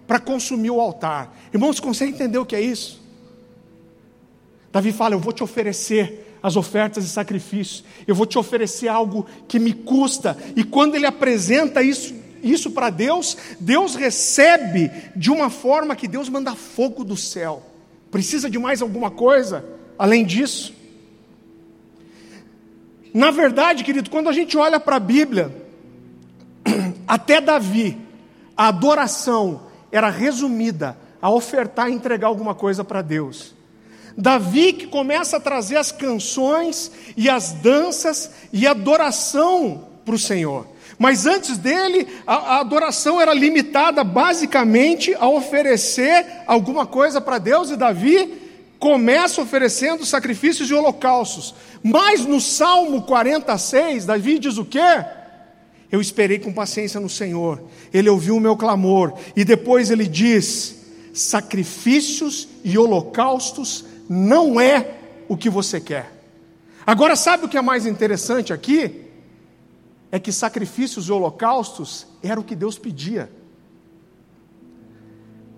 para 0.06 0.18
consumir 0.18 0.70
o 0.70 0.80
altar. 0.80 1.36
Irmãos, 1.52 1.78
consegue 1.78 2.12
entender 2.12 2.38
o 2.38 2.46
que 2.46 2.56
é 2.56 2.60
isso? 2.62 3.02
Davi 4.72 4.92
fala: 4.92 5.14
Eu 5.14 5.20
vou 5.20 5.32
te 5.34 5.44
oferecer 5.44 6.27
as 6.42 6.56
ofertas 6.56 7.04
e 7.04 7.08
sacrifícios. 7.08 7.84
Eu 8.06 8.14
vou 8.14 8.26
te 8.26 8.38
oferecer 8.38 8.88
algo 8.88 9.26
que 9.46 9.58
me 9.58 9.72
custa. 9.72 10.36
E 10.54 10.64
quando 10.64 10.94
ele 10.94 11.06
apresenta 11.06 11.82
isso, 11.82 12.14
isso 12.42 12.70
para 12.70 12.90
Deus, 12.90 13.36
Deus 13.58 13.94
recebe 13.94 14.90
de 15.16 15.30
uma 15.30 15.50
forma 15.50 15.96
que 15.96 16.08
Deus 16.08 16.28
manda 16.28 16.54
fogo 16.54 17.04
do 17.04 17.16
céu. 17.16 17.62
Precisa 18.10 18.48
de 18.48 18.58
mais 18.58 18.80
alguma 18.80 19.10
coisa 19.10 19.64
além 19.98 20.24
disso? 20.24 20.72
Na 23.12 23.30
verdade, 23.30 23.84
querido, 23.84 24.10
quando 24.10 24.28
a 24.28 24.32
gente 24.32 24.56
olha 24.56 24.78
para 24.78 24.96
a 24.96 25.00
Bíblia, 25.00 25.54
até 27.06 27.40
Davi, 27.40 27.98
a 28.56 28.68
adoração 28.68 29.62
era 29.90 30.10
resumida 30.10 30.96
a 31.20 31.30
ofertar 31.30 31.90
e 31.90 31.94
entregar 31.94 32.28
alguma 32.28 32.54
coisa 32.54 32.84
para 32.84 33.02
Deus. 33.02 33.54
Davi 34.20 34.72
que 34.72 34.88
começa 34.88 35.36
a 35.36 35.40
trazer 35.40 35.76
as 35.76 35.92
canções 35.92 36.90
e 37.16 37.30
as 37.30 37.52
danças 37.52 38.28
e 38.52 38.66
adoração 38.66 39.84
para 40.04 40.16
o 40.16 40.18
Senhor. 40.18 40.66
Mas 40.98 41.24
antes 41.24 41.56
dele, 41.56 42.04
a, 42.26 42.34
a, 42.34 42.60
adoração 42.60 43.20
era 43.20 43.32
limitada 43.32 44.02
basicamente 44.02 45.14
a 45.14 45.28
oferecer 45.28 46.26
alguma 46.48 46.84
coisa 46.84 47.20
para 47.20 47.38
Deus, 47.38 47.70
e 47.70 47.76
Davi 47.76 48.34
começa 48.80 49.40
oferecendo 49.40 50.04
sacrifícios 50.04 50.68
e 50.68 50.74
holocaustos. 50.74 51.54
Mas 51.80 52.26
no 52.26 52.40
Salmo 52.40 53.02
46, 53.02 54.04
Davi 54.04 54.40
diz 54.40 54.58
o 54.58 54.64
quê? 54.64 55.04
Eu 55.92 56.00
esperei 56.00 56.40
com 56.40 56.52
paciência 56.52 56.98
no 56.98 57.08
Senhor, 57.08 57.62
ele 57.94 58.08
ouviu 58.08 58.36
o 58.36 58.40
meu 58.40 58.56
clamor, 58.56 59.14
e 59.36 59.44
depois 59.44 59.92
ele 59.92 60.08
diz: 60.08 60.74
sacrifícios 61.14 62.48
e 62.64 62.76
holocaustos 62.76 63.84
não 64.08 64.60
é 64.60 64.96
o 65.28 65.36
que 65.36 65.50
você 65.50 65.80
quer. 65.80 66.12
Agora, 66.86 67.14
sabe 67.14 67.44
o 67.44 67.48
que 67.48 67.58
é 67.58 67.62
mais 67.62 67.84
interessante 67.84 68.52
aqui? 68.52 69.02
É 70.10 70.18
que 70.18 70.32
sacrifícios 70.32 71.08
e 71.08 71.12
holocaustos 71.12 72.06
era 72.22 72.40
o 72.40 72.44
que 72.44 72.56
Deus 72.56 72.78
pedia. 72.78 73.30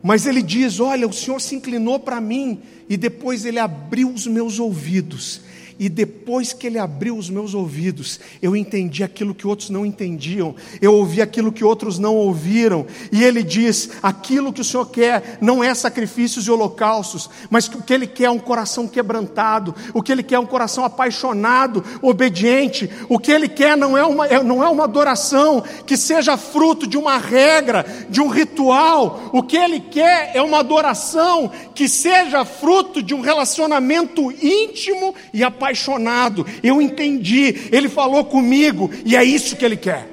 Mas 0.03 0.27
ele 0.27 0.43
diz: 0.43 0.81
Olha, 0.81 1.07
o 1.07 1.13
Senhor 1.13 1.41
se 1.41 1.55
inclinou 1.55 2.01
para 2.01 2.21
mim 2.21 2.63
e 2.89 2.97
depois 2.97 3.45
ele 3.45 3.59
abriu 3.59 4.11
os 4.11 4.27
meus 4.27 4.59
ouvidos 4.59 5.43
e 5.81 5.89
depois 5.89 6.53
que 6.53 6.67
ele 6.67 6.79
abriu 6.79 7.17
os 7.17 7.31
meus 7.31 7.55
ouvidos, 7.55 8.21
eu 8.43 8.55
entendi 8.55 9.03
aquilo 9.03 9.35
que 9.35 9.47
outros 9.47 9.71
não 9.71 9.87
entendiam, 9.87 10.55
eu 10.79 10.93
ouvi 10.93 11.23
aquilo 11.23 11.51
que 11.51 11.65
outros 11.65 11.99
não 11.99 12.15
ouviram, 12.15 12.87
e 13.11 13.25
ele 13.25 13.43
diz: 13.43 13.93
aquilo 14.03 14.53
que 14.53 14.61
o 14.61 14.65
Senhor 14.65 14.85
quer 14.91 15.39
não 15.41 15.65
é 15.65 15.75
sacrifícios 15.75 16.47
e 16.47 16.51
holocaustos, 16.51 17.31
mas 17.49 17.67
o 17.69 17.81
que 17.83 17.95
ele 17.95 18.07
quer 18.07 18.25
é 18.25 18.31
um 18.31 18.39
coração 18.39 18.87
quebrantado, 18.87 19.75
o 19.95 20.03
que 20.03 20.13
ele 20.13 20.23
quer 20.23 20.35
é 20.35 20.39
um 20.39 20.45
coração 20.45 20.85
apaixonado, 20.85 21.83
obediente, 22.03 22.91
o 23.09 23.19
que 23.19 23.33
ele 23.33 23.49
quer 23.49 23.75
não 23.75 23.97
é 23.97 24.05
uma, 24.05 24.27
é, 24.27 24.43
não 24.43 24.63
é 24.63 24.69
uma 24.69 24.85
adoração 24.85 25.65
que 25.87 25.97
seja 25.97 26.37
fruto 26.37 26.87
de 26.87 26.99
uma 26.99 27.17
regra, 27.17 27.87
de 28.11 28.21
um 28.21 28.29
ritual, 28.29 29.31
o 29.33 29.43
que 29.43 29.57
ele 29.57 29.81
quer 29.81 30.33
é 30.35 30.43
uma 30.43 30.59
adoração 30.59 31.51
que 31.75 31.89
seja 31.89 32.45
fruto 32.45 33.03
de 33.03 33.15
um 33.15 33.23
relacionamento 33.23 34.31
íntimo 34.31 35.15
e 35.33 35.43
apaixonado 35.43 35.70
apaixonado, 35.71 36.45
eu 36.63 36.83
entendi, 36.83 37.69
ele 37.71 37.89
falou 37.89 38.25
comigo 38.25 38.91
e 39.05 39.17
é 39.17 39.23
isso 39.23 39.57
que 39.57 39.65
ele 39.65 39.77
quer. 39.77 40.09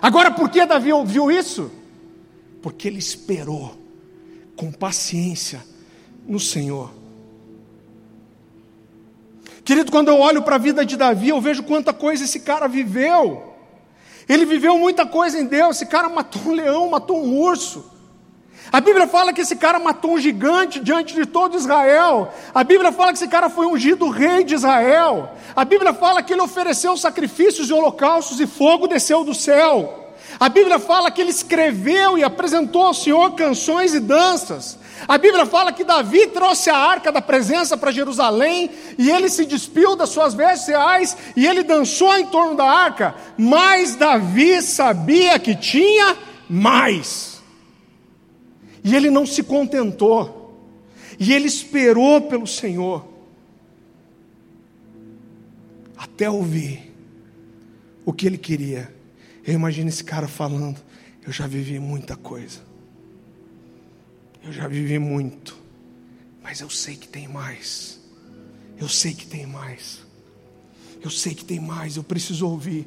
Agora, 0.00 0.30
por 0.30 0.48
que 0.48 0.64
Davi 0.66 0.92
ouviu 0.92 1.30
isso? 1.30 1.70
Porque 2.60 2.88
ele 2.88 2.98
esperou 2.98 3.76
com 4.56 4.72
paciência 4.72 5.62
no 6.26 6.40
Senhor. 6.40 6.90
Querido, 9.64 9.92
quando 9.92 10.08
eu 10.08 10.18
olho 10.18 10.42
para 10.42 10.56
a 10.56 10.58
vida 10.58 10.84
de 10.84 10.96
Davi, 10.96 11.28
eu 11.28 11.40
vejo 11.40 11.62
quanta 11.62 11.92
coisa 11.92 12.24
esse 12.24 12.40
cara 12.40 12.66
viveu. 12.66 13.54
Ele 14.28 14.44
viveu 14.44 14.76
muita 14.76 15.06
coisa 15.06 15.38
em 15.38 15.44
Deus. 15.44 15.76
Esse 15.76 15.86
cara 15.86 16.08
matou 16.08 16.42
um 16.46 16.52
leão, 16.52 16.90
matou 16.90 17.24
um 17.24 17.38
urso. 17.38 17.88
A 18.70 18.80
Bíblia 18.80 19.06
fala 19.06 19.32
que 19.32 19.40
esse 19.40 19.56
cara 19.56 19.78
matou 19.78 20.12
um 20.12 20.18
gigante 20.18 20.80
diante 20.80 21.14
de 21.14 21.26
todo 21.26 21.56
Israel. 21.56 22.32
A 22.54 22.62
Bíblia 22.62 22.92
fala 22.92 23.12
que 23.12 23.18
esse 23.18 23.28
cara 23.28 23.50
foi 23.50 23.66
ungido 23.66 24.08
rei 24.08 24.44
de 24.44 24.54
Israel. 24.54 25.30
A 25.54 25.64
Bíblia 25.64 25.92
fala 25.92 26.22
que 26.22 26.32
ele 26.32 26.42
ofereceu 26.42 26.96
sacrifícios 26.96 27.68
e 27.68 27.72
holocaustos 27.72 28.40
e 28.40 28.46
fogo 28.46 28.86
desceu 28.86 29.24
do 29.24 29.34
céu. 29.34 29.98
A 30.38 30.48
Bíblia 30.48 30.78
fala 30.78 31.10
que 31.10 31.20
ele 31.20 31.30
escreveu 31.30 32.16
e 32.16 32.24
apresentou 32.24 32.82
ao 32.82 32.94
Senhor 32.94 33.34
canções 33.34 33.94
e 33.94 34.00
danças. 34.00 34.78
A 35.06 35.18
Bíblia 35.18 35.44
fala 35.44 35.72
que 35.72 35.84
Davi 35.84 36.28
trouxe 36.28 36.70
a 36.70 36.76
arca 36.76 37.10
da 37.10 37.20
presença 37.20 37.76
para 37.76 37.90
Jerusalém 37.90 38.70
e 38.96 39.10
ele 39.10 39.28
se 39.28 39.44
despiu 39.44 39.96
das 39.96 40.10
suas 40.10 40.32
vestes 40.32 40.68
reais 40.68 41.16
e 41.36 41.46
ele 41.46 41.62
dançou 41.62 42.16
em 42.16 42.26
torno 42.26 42.54
da 42.54 42.64
arca, 42.64 43.14
mas 43.36 43.96
Davi 43.96 44.62
sabia 44.62 45.38
que 45.38 45.54
tinha 45.54 46.16
mais. 46.48 47.31
E 48.84 48.94
ele 48.94 49.10
não 49.10 49.24
se 49.24 49.42
contentou, 49.42 50.42
e 51.18 51.32
ele 51.32 51.46
esperou 51.46 52.22
pelo 52.22 52.46
Senhor, 52.46 53.06
até 55.96 56.28
ouvir 56.28 56.92
o 58.04 58.12
que 58.12 58.26
ele 58.26 58.38
queria. 58.38 58.92
Eu 59.46 59.54
imagino 59.54 59.88
esse 59.88 60.02
cara 60.02 60.26
falando: 60.26 60.80
Eu 61.24 61.32
já 61.32 61.46
vivi 61.46 61.78
muita 61.78 62.16
coisa. 62.16 62.60
Eu 64.44 64.52
já 64.52 64.66
vivi 64.66 64.98
muito. 64.98 65.56
Mas 66.42 66.60
eu 66.60 66.68
sei 66.68 66.96
que 66.96 67.06
tem 67.06 67.28
mais. 67.28 68.00
Eu 68.76 68.88
sei 68.88 69.14
que 69.14 69.26
tem 69.26 69.46
mais. 69.46 70.00
Eu 71.00 71.10
sei 71.10 71.34
que 71.34 71.44
tem 71.44 71.60
mais. 71.60 71.96
Eu 71.96 72.02
preciso 72.02 72.48
ouvir. 72.48 72.86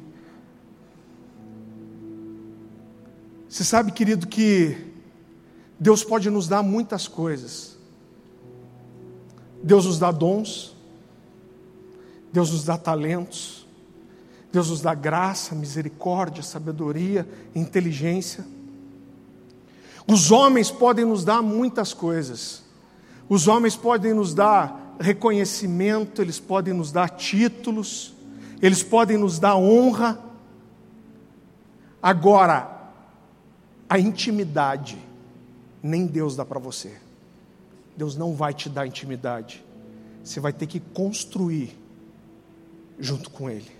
Você 3.48 3.64
sabe, 3.64 3.92
querido, 3.92 4.26
que 4.26 4.76
Deus 5.78 6.02
pode 6.02 6.30
nos 6.30 6.48
dar 6.48 6.62
muitas 6.62 7.06
coisas. 7.06 7.76
Deus 9.62 9.84
nos 9.84 9.98
dá 9.98 10.10
dons. 10.10 10.74
Deus 12.32 12.50
nos 12.50 12.64
dá 12.64 12.76
talentos. 12.78 13.66
Deus 14.52 14.70
nos 14.70 14.80
dá 14.80 14.94
graça, 14.94 15.54
misericórdia, 15.54 16.42
sabedoria, 16.42 17.28
inteligência. 17.54 18.44
Os 20.06 20.30
homens 20.30 20.70
podem 20.70 21.04
nos 21.04 21.24
dar 21.24 21.42
muitas 21.42 21.92
coisas. 21.92 22.62
Os 23.28 23.48
homens 23.48 23.74
podem 23.74 24.14
nos 24.14 24.32
dar 24.32 24.96
reconhecimento, 25.00 26.22
eles 26.22 26.38
podem 26.38 26.72
nos 26.72 26.92
dar 26.92 27.10
títulos, 27.10 28.14
eles 28.62 28.82
podem 28.82 29.18
nos 29.18 29.38
dar 29.38 29.56
honra. 29.56 30.18
Agora, 32.00 32.92
a 33.88 33.98
intimidade, 33.98 34.96
nem 35.86 36.06
Deus 36.06 36.36
dá 36.36 36.44
para 36.44 36.58
você. 36.58 36.96
Deus 37.96 38.16
não 38.16 38.34
vai 38.34 38.52
te 38.52 38.68
dar 38.68 38.86
intimidade. 38.86 39.64
Você 40.22 40.40
vai 40.40 40.52
ter 40.52 40.66
que 40.66 40.80
construir 40.80 41.78
junto 42.98 43.30
com 43.30 43.48
Ele. 43.48 43.76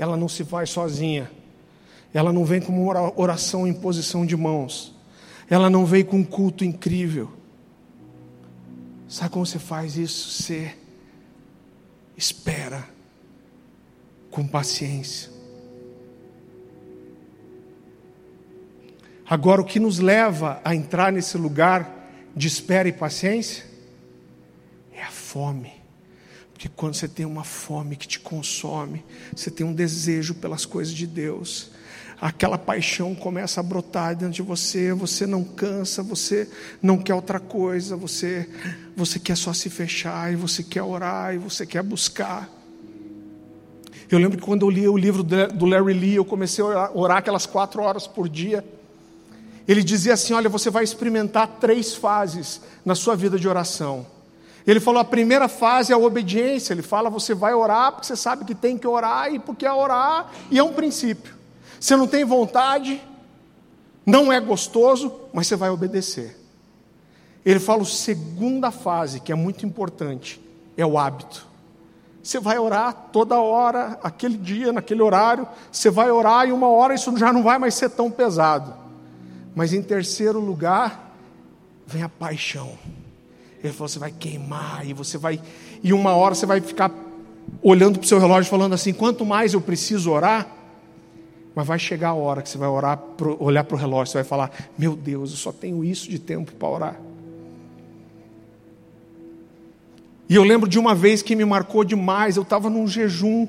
ela 0.00 0.16
não 0.16 0.28
se 0.28 0.44
faz 0.44 0.70
sozinha. 0.70 1.30
Ela 2.12 2.32
não 2.32 2.44
vem 2.44 2.60
como 2.60 2.82
uma 2.82 3.20
oração 3.20 3.66
em 3.66 3.74
posição 3.74 4.24
de 4.24 4.34
mãos. 4.34 4.94
Ela 5.48 5.68
não 5.68 5.84
vem 5.84 6.02
com 6.02 6.16
um 6.16 6.24
culto 6.24 6.64
incrível. 6.64 7.30
Sabe 9.06 9.30
como 9.30 9.44
você 9.44 9.58
faz 9.58 9.96
isso? 9.96 10.30
Você 10.42 10.74
espera 12.16 12.88
com 14.30 14.46
paciência. 14.46 15.30
Agora, 19.30 19.60
o 19.60 19.64
que 19.64 19.78
nos 19.78 20.00
leva 20.00 20.60
a 20.64 20.74
entrar 20.74 21.12
nesse 21.12 21.38
lugar 21.38 21.88
de 22.34 22.48
espera 22.48 22.88
e 22.88 22.92
paciência 22.92 23.64
é 24.92 25.00
a 25.00 25.10
fome. 25.10 25.72
Porque 26.52 26.68
quando 26.68 26.94
você 26.94 27.06
tem 27.06 27.24
uma 27.24 27.44
fome 27.44 27.94
que 27.94 28.08
te 28.08 28.18
consome, 28.18 29.04
você 29.32 29.48
tem 29.48 29.64
um 29.64 29.72
desejo 29.72 30.34
pelas 30.34 30.66
coisas 30.66 30.92
de 30.92 31.06
Deus, 31.06 31.70
aquela 32.20 32.58
paixão 32.58 33.14
começa 33.14 33.60
a 33.60 33.62
brotar 33.62 34.16
dentro 34.16 34.34
de 34.34 34.42
você, 34.42 34.92
você 34.92 35.28
não 35.28 35.44
cansa, 35.44 36.02
você 36.02 36.50
não 36.82 36.98
quer 36.98 37.14
outra 37.14 37.38
coisa, 37.38 37.94
você, 37.94 38.50
você 38.96 39.20
quer 39.20 39.36
só 39.36 39.52
se 39.52 39.70
fechar, 39.70 40.32
e 40.32 40.34
você 40.34 40.64
quer 40.64 40.82
orar, 40.82 41.36
e 41.36 41.38
você 41.38 41.64
quer 41.64 41.84
buscar. 41.84 42.50
Eu 44.10 44.18
lembro 44.18 44.36
que 44.36 44.44
quando 44.44 44.66
eu 44.66 44.70
li 44.70 44.88
o 44.88 44.96
livro 44.96 45.22
do 45.22 45.66
Larry 45.66 45.94
Lee, 45.94 46.16
eu 46.16 46.24
comecei 46.24 46.64
a 46.64 46.90
orar, 46.92 47.18
aquelas 47.18 47.46
quatro 47.46 47.80
horas 47.80 48.08
por 48.08 48.28
dia. 48.28 48.64
Ele 49.66 49.82
dizia 49.82 50.14
assim: 50.14 50.32
Olha, 50.32 50.48
você 50.48 50.70
vai 50.70 50.84
experimentar 50.84 51.46
três 51.60 51.94
fases 51.94 52.60
na 52.84 52.94
sua 52.94 53.14
vida 53.16 53.38
de 53.38 53.48
oração. 53.48 54.06
Ele 54.66 54.80
falou: 54.80 55.00
a 55.00 55.04
primeira 55.04 55.48
fase 55.48 55.92
é 55.92 55.94
a 55.94 55.98
obediência. 55.98 56.72
Ele 56.72 56.82
fala: 56.82 57.10
você 57.10 57.34
vai 57.34 57.54
orar 57.54 57.92
porque 57.92 58.06
você 58.06 58.16
sabe 58.16 58.44
que 58.44 58.54
tem 58.54 58.76
que 58.76 58.86
orar 58.86 59.32
e 59.32 59.38
porque 59.38 59.66
é 59.66 59.72
orar 59.72 60.30
e 60.50 60.58
é 60.58 60.62
um 60.62 60.72
princípio. 60.72 61.34
Você 61.78 61.96
não 61.96 62.06
tem 62.06 62.24
vontade, 62.24 63.02
não 64.04 64.32
é 64.32 64.38
gostoso, 64.40 65.12
mas 65.32 65.46
você 65.46 65.56
vai 65.56 65.70
obedecer. 65.70 66.38
Ele 67.44 67.58
fala: 67.58 67.82
a 67.82 67.86
segunda 67.86 68.70
fase, 68.70 69.20
que 69.20 69.32
é 69.32 69.34
muito 69.34 69.64
importante, 69.64 70.40
é 70.76 70.84
o 70.84 70.98
hábito. 70.98 71.48
Você 72.22 72.38
vai 72.38 72.58
orar 72.58 72.92
toda 73.12 73.40
hora, 73.40 73.98
aquele 74.02 74.36
dia, 74.36 74.72
naquele 74.72 75.00
horário, 75.00 75.48
você 75.72 75.88
vai 75.88 76.10
orar 76.10 76.46
e 76.46 76.52
uma 76.52 76.68
hora 76.68 76.94
isso 76.94 77.16
já 77.16 77.32
não 77.32 77.42
vai 77.42 77.58
mais 77.58 77.74
ser 77.74 77.88
tão 77.88 78.10
pesado. 78.10 78.74
Mas 79.54 79.72
em 79.72 79.82
terceiro 79.82 80.38
lugar, 80.38 81.16
vem 81.86 82.02
a 82.02 82.08
paixão. 82.08 82.72
Ele 83.62 83.72
falou: 83.72 83.88
você 83.88 83.98
vai 83.98 84.10
queimar, 84.10 84.86
e 84.86 84.92
você 84.92 85.18
vai. 85.18 85.40
E 85.82 85.92
uma 85.92 86.14
hora 86.14 86.34
você 86.34 86.46
vai 86.46 86.60
ficar 86.60 86.90
olhando 87.62 87.98
para 87.98 88.04
o 88.04 88.08
seu 88.08 88.18
relógio, 88.18 88.50
falando 88.50 88.74
assim: 88.74 88.92
quanto 88.92 89.24
mais 89.24 89.54
eu 89.54 89.60
preciso 89.60 90.10
orar. 90.10 90.56
Mas 91.54 91.66
vai 91.66 91.78
chegar 91.78 92.10
a 92.10 92.14
hora 92.14 92.42
que 92.42 92.48
você 92.48 92.56
vai 92.56 92.68
orar, 92.68 92.96
pro, 92.96 93.36
olhar 93.42 93.64
para 93.64 93.74
o 93.74 93.78
relógio, 93.78 94.12
você 94.12 94.18
vai 94.18 94.24
falar: 94.24 94.50
Meu 94.78 94.94
Deus, 94.94 95.30
eu 95.30 95.36
só 95.36 95.52
tenho 95.52 95.84
isso 95.84 96.08
de 96.08 96.18
tempo 96.18 96.52
para 96.52 96.68
orar. 96.68 97.00
E 100.28 100.36
eu 100.36 100.44
lembro 100.44 100.68
de 100.68 100.78
uma 100.78 100.94
vez 100.94 101.22
que 101.22 101.34
me 101.34 101.44
marcou 101.44 101.82
demais. 101.82 102.36
Eu 102.36 102.44
estava 102.44 102.70
num 102.70 102.86
jejum 102.86 103.48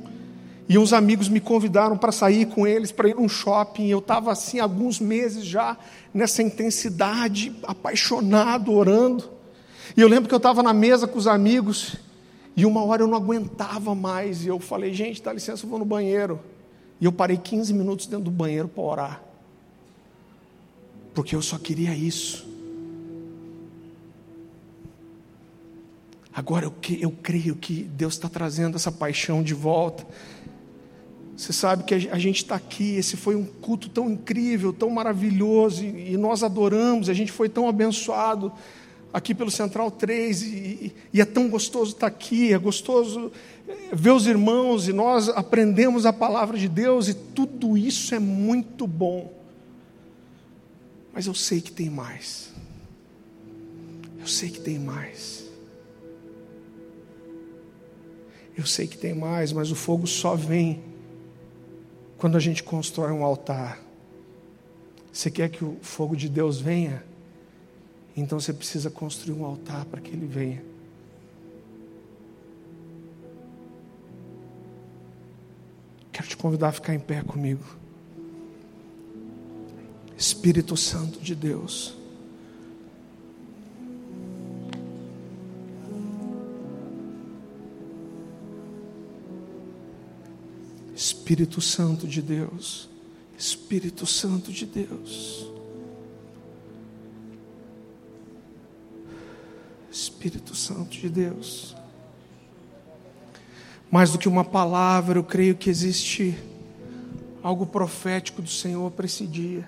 e 0.70 0.78
uns 0.78 0.94
amigos 0.94 1.28
me 1.28 1.40
convidaram 1.40 1.98
para 1.98 2.12
sair 2.12 2.46
com 2.46 2.66
eles, 2.66 2.92
para 2.92 3.10
ir 3.10 3.16
num 3.16 3.28
shopping. 3.28 3.88
Eu 3.88 4.00
estava 4.00 4.32
assim, 4.32 4.60
alguns 4.60 5.00
meses 5.00 5.44
já 5.44 5.78
nessa 6.14 6.42
intensidade, 6.42 7.54
apaixonado, 7.64 8.72
orando. 8.72 9.30
E 9.96 10.02
eu 10.02 10.08
lembro 10.08 10.30
que 10.30 10.34
eu 10.34 10.38
estava 10.38 10.64
na 10.64 10.74
mesa 10.74 11.08
com 11.08 11.18
os 11.18 11.28
amigos 11.28 11.98
e 12.56 12.66
uma 12.66 12.84
hora 12.84 13.02
eu 13.02 13.08
não 13.08 13.18
aguentava 13.18 13.94
mais. 13.94 14.46
E 14.46 14.48
eu 14.48 14.60
falei, 14.60 14.94
gente, 14.94 15.22
dá 15.22 15.34
licença, 15.34 15.66
eu 15.66 15.70
vou 15.70 15.80
no 15.80 15.86
banheiro. 15.86 16.40
E 17.00 17.06
eu 17.06 17.12
parei 17.12 17.38
15 17.38 17.74
minutos 17.74 18.06
dentro 18.06 18.26
do 18.26 18.32
banheiro 18.32 18.68
para 18.68 18.84
orar. 18.84 19.24
Porque 21.14 21.36
eu 21.36 21.42
só 21.42 21.58
queria 21.58 21.96
isso. 21.96 22.50
Agora 26.34 26.66
eu, 26.66 26.74
eu 27.00 27.12
creio 27.12 27.56
que 27.56 27.84
Deus 27.84 28.14
está 28.14 28.30
trazendo 28.30 28.76
essa 28.76 28.92
paixão 28.92 29.44
de 29.44 29.54
volta. 29.54 30.06
Você 31.42 31.54
sabe 31.54 31.86
que 31.86 31.96
a 31.96 32.20
gente 32.20 32.44
está 32.44 32.54
aqui, 32.54 32.98
esse 32.98 33.18
foi 33.18 33.36
um 33.36 33.44
culto 33.44 33.90
tão 33.90 34.12
incrível, 34.12 34.72
tão 34.72 34.92
maravilhoso, 34.92 35.84
e, 35.84 36.16
nós 36.16 36.44
adoramos, 36.44 37.10
a 37.10 37.16
gente 37.16 37.32
foi 37.32 37.50
tão 37.50 37.68
abençoado 37.68 38.52
aqui 39.12 39.34
pelo 39.34 39.50
Central 39.50 39.90
3 39.90 40.44
e, 40.44 40.94
e, 41.12 41.20
é 41.20 41.26
tão 41.26 41.50
gostoso 41.50 41.94
estar 41.94 42.06
aqui, 42.06 42.54
é 42.54 42.60
gostoso 42.60 43.32
eh, 43.68 43.76
ver 43.92 44.12
os 44.12 44.28
irmãos 44.28 44.88
e 44.88 44.94
nós 44.94 45.30
aprendemos 45.30 46.06
a 46.06 46.14
palavra 46.14 46.60
de 46.60 46.70
Deus 46.70 47.08
e 47.08 47.16
tudo 47.16 47.76
isso 47.76 48.14
é 48.14 48.20
muito 48.20 48.86
bom. 48.86 49.34
Mas 51.12 51.26
eu 51.26 51.34
sei 51.34 51.60
que 51.60 51.72
tem 51.72 51.90
mais. 51.90 52.54
Eu 54.20 54.28
sei 54.28 54.52
que 54.52 54.60
tem 54.60 54.78
mais. 54.78 55.44
Eu 58.56 58.68
sei 58.68 58.86
que 58.86 58.96
tem 58.96 59.16
mais, 59.16 59.52
mas 59.52 59.72
o 59.72 59.76
fogo 59.76 60.06
só 60.06 60.36
vem 60.36 60.91
quando 62.22 62.38
a 62.38 62.40
gente 62.40 62.62
constrói 62.62 63.12
um 63.12 63.26
altar. 63.26 63.82
Você 65.12 65.32
quer 65.32 65.50
que 65.50 65.66
o 65.66 65.80
fogo 65.82 66.16
de 66.16 66.30
Deus 66.30 66.62
venha? 66.62 67.04
Então 68.16 68.40
você 68.40 68.54
precisa 68.54 68.92
construir 68.92 69.34
um 69.34 69.44
altar 69.44 69.86
para 69.86 70.00
que 70.00 70.12
ele 70.12 70.28
venha. 70.28 70.64
Quero 76.12 76.28
te 76.28 76.38
convidar 76.38 76.68
a 76.68 76.72
ficar 76.72 76.94
em 76.94 77.00
pé 77.00 77.24
comigo. 77.24 77.66
Espírito 80.16 80.78
Santo 80.78 81.20
de 81.20 81.34
Deus. 81.34 81.98
Espírito 91.32 91.62
Santo 91.62 92.06
de 92.06 92.22
Deus. 92.22 92.90
Espírito 93.38 94.06
Santo 94.06 94.52
de 94.52 94.66
Deus. 94.66 95.50
Espírito 99.90 100.54
Santo 100.54 100.90
de 100.90 101.08
Deus. 101.08 101.74
Mais 103.90 104.12
do 104.12 104.18
que 104.18 104.28
uma 104.28 104.44
palavra, 104.44 105.20
eu 105.20 105.24
creio 105.24 105.56
que 105.56 105.70
existe 105.70 106.38
algo 107.42 107.66
profético 107.66 108.42
do 108.42 108.50
Senhor 108.50 108.92
para 108.92 109.06
esse 109.06 109.26
dia. 109.26 109.66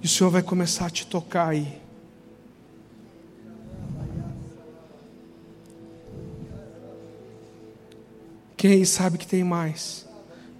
E 0.00 0.06
o 0.06 0.08
Senhor 0.08 0.30
vai 0.30 0.44
começar 0.44 0.86
a 0.86 0.90
te 0.90 1.04
tocar 1.04 1.48
aí. 1.48 1.85
Quem 8.66 8.72
aí 8.72 8.84
sabe 8.84 9.16
que 9.16 9.28
tem 9.28 9.44
mais? 9.44 10.04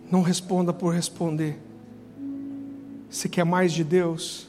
Não 0.08 0.22
responda 0.22 0.72
por 0.72 0.94
responder. 0.94 1.58
Você 3.10 3.28
quer 3.28 3.42
mais 3.44 3.72
de 3.72 3.82
Deus? 3.82 4.46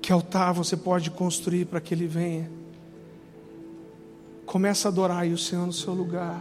Que 0.00 0.12
altar 0.12 0.52
você 0.52 0.76
pode 0.76 1.10
construir 1.10 1.64
para 1.64 1.80
que 1.80 1.92
Ele 1.92 2.06
venha? 2.06 2.48
Começa 4.46 4.86
a 4.86 4.92
adorar 4.92 5.22
aí 5.22 5.32
o 5.32 5.36
Senhor 5.36 5.66
no 5.66 5.72
seu 5.72 5.92
lugar. 5.92 6.40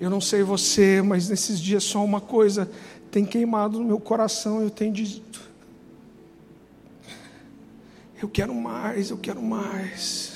Eu 0.00 0.10
não 0.10 0.20
sei 0.20 0.42
você, 0.42 1.00
mas 1.00 1.28
nesses 1.28 1.60
dias 1.60 1.84
só 1.84 2.04
uma 2.04 2.20
coisa 2.20 2.68
tem 3.08 3.24
queimado 3.24 3.78
no 3.78 3.84
meu 3.84 4.00
coração. 4.00 4.60
Eu 4.60 4.68
tenho 4.68 4.92
dito: 4.92 5.40
eu 8.20 8.28
quero 8.28 8.52
mais, 8.52 9.10
eu 9.10 9.16
quero 9.16 9.40
mais. 9.40 10.33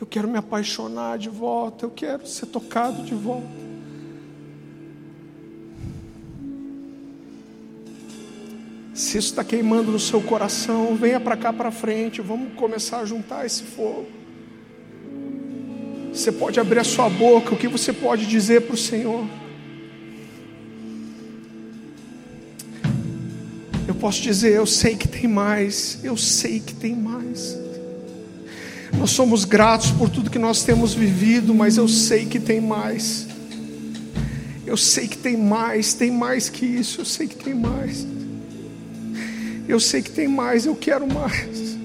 Eu 0.00 0.06
quero 0.06 0.26
me 0.26 0.38
apaixonar 0.38 1.18
de 1.18 1.28
volta, 1.28 1.84
eu 1.84 1.90
quero 1.90 2.26
ser 2.26 2.46
tocado 2.46 3.02
de 3.02 3.14
volta. 3.14 3.46
Se 8.94 9.18
isso 9.18 9.28
está 9.28 9.44
queimando 9.44 9.92
no 9.92 9.98
seu 9.98 10.22
coração, 10.22 10.96
venha 10.96 11.20
para 11.20 11.36
cá 11.36 11.52
para 11.52 11.70
frente, 11.70 12.22
vamos 12.22 12.54
começar 12.54 13.00
a 13.00 13.04
juntar 13.04 13.44
esse 13.44 13.62
fogo. 13.62 14.06
Você 16.12 16.32
pode 16.32 16.58
abrir 16.58 16.78
a 16.78 16.84
sua 16.84 17.08
boca, 17.10 17.54
o 17.54 17.58
que 17.58 17.68
você 17.68 17.92
pode 17.92 18.26
dizer 18.26 18.62
para 18.62 18.74
o 18.74 18.78
Senhor? 18.78 19.26
Eu 23.86 23.94
posso 23.94 24.22
dizer, 24.22 24.54
eu 24.54 24.66
sei 24.66 24.96
que 24.96 25.06
tem 25.06 25.28
mais, 25.28 26.02
eu 26.02 26.16
sei 26.16 26.58
que 26.58 26.74
tem 26.74 26.96
mais. 26.96 27.69
Nós 29.00 29.12
somos 29.12 29.46
gratos 29.46 29.90
por 29.92 30.10
tudo 30.10 30.28
que 30.28 30.38
nós 30.38 30.62
temos 30.62 30.92
vivido, 30.92 31.54
mas 31.54 31.78
eu 31.78 31.88
sei 31.88 32.26
que 32.26 32.38
tem 32.38 32.60
mais. 32.60 33.26
Eu 34.66 34.76
sei 34.76 35.08
que 35.08 35.16
tem 35.16 35.38
mais, 35.38 35.94
tem 35.94 36.10
mais 36.10 36.50
que 36.50 36.66
isso, 36.66 37.00
eu 37.00 37.06
sei 37.06 37.26
que 37.26 37.34
tem 37.34 37.54
mais. 37.54 38.06
Eu 39.66 39.80
sei 39.80 40.02
que 40.02 40.10
tem 40.10 40.28
mais, 40.28 40.66
eu 40.66 40.76
quero 40.76 41.06
mais. 41.06 41.78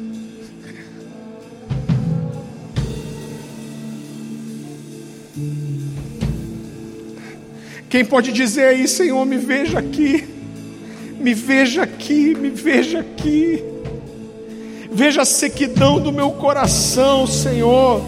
Quem 7.90 8.04
pode 8.04 8.34
dizer 8.34 8.66
aí, 8.66 8.90
Senhor, 8.90 9.26
me 9.26 9.38
veja 9.38 9.80
aqui, 9.80 10.22
me 11.18 11.34
veja 11.34 11.84
aqui, 11.84 12.36
me 12.36 12.50
veja 12.50 13.00
aqui. 13.00 13.75
Veja 14.96 15.24
a 15.24 15.26
sequidão 15.26 16.00
do 16.00 16.10
meu 16.10 16.32
coração, 16.32 17.28
Senhor. 17.28 18.02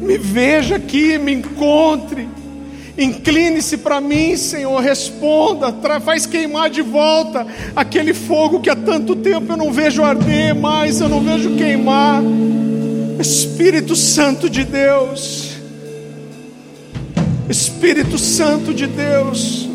Me 0.00 0.18
veja 0.18 0.74
aqui, 0.74 1.16
me 1.18 1.32
encontre. 1.32 2.28
Incline-se 2.98 3.76
para 3.76 4.00
mim, 4.00 4.36
Senhor, 4.36 4.80
responda, 4.80 5.72
faz 6.00 6.26
queimar 6.26 6.68
de 6.68 6.82
volta 6.82 7.46
aquele 7.76 8.12
fogo 8.12 8.58
que 8.58 8.68
há 8.68 8.74
tanto 8.74 9.14
tempo 9.14 9.52
eu 9.52 9.56
não 9.56 9.72
vejo 9.72 10.02
arder 10.02 10.52
mais, 10.52 11.00
eu 11.00 11.08
não 11.08 11.20
vejo 11.20 11.54
queimar. 11.54 12.24
Espírito 13.20 13.94
Santo 13.94 14.50
de 14.50 14.64
Deus, 14.64 15.52
Espírito 17.48 18.18
Santo 18.18 18.74
de 18.74 18.88
Deus, 18.88 19.68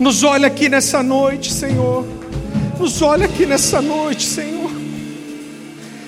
nos 0.00 0.22
olha 0.22 0.46
aqui 0.46 0.70
nessa 0.70 1.02
noite, 1.02 1.52
Senhor. 1.52 2.17
Nos 2.78 3.02
olha 3.02 3.26
aqui 3.26 3.44
nessa 3.44 3.82
noite, 3.82 4.24
Senhor. 4.24 4.70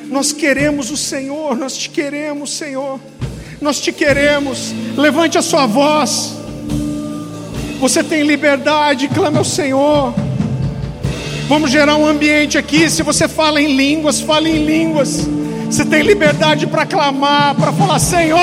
Nós 0.08 0.32
queremos 0.32 0.90
o 0.90 0.96
Senhor, 0.96 1.56
nós 1.56 1.76
te 1.76 1.90
queremos, 1.90 2.52
Senhor. 2.52 3.00
Nós 3.60 3.80
te 3.80 3.92
queremos. 3.92 4.72
Levante 4.96 5.36
a 5.36 5.42
sua 5.42 5.66
voz. 5.66 6.34
Você 7.80 8.04
tem 8.04 8.22
liberdade, 8.22 9.08
clame 9.08 9.38
ao 9.38 9.44
Senhor. 9.44 10.14
Vamos 11.48 11.70
gerar 11.70 11.96
um 11.96 12.06
ambiente 12.06 12.56
aqui. 12.56 12.88
Se 12.88 13.02
você 13.02 13.26
fala 13.26 13.60
em 13.60 13.74
línguas, 13.74 14.20
fale 14.20 14.50
em 14.50 14.64
línguas. 14.64 15.28
Você 15.66 15.84
tem 15.84 16.02
liberdade 16.02 16.66
para 16.66 16.86
clamar, 16.86 17.54
para 17.56 17.72
falar: 17.72 17.98
Senhor, 17.98 18.38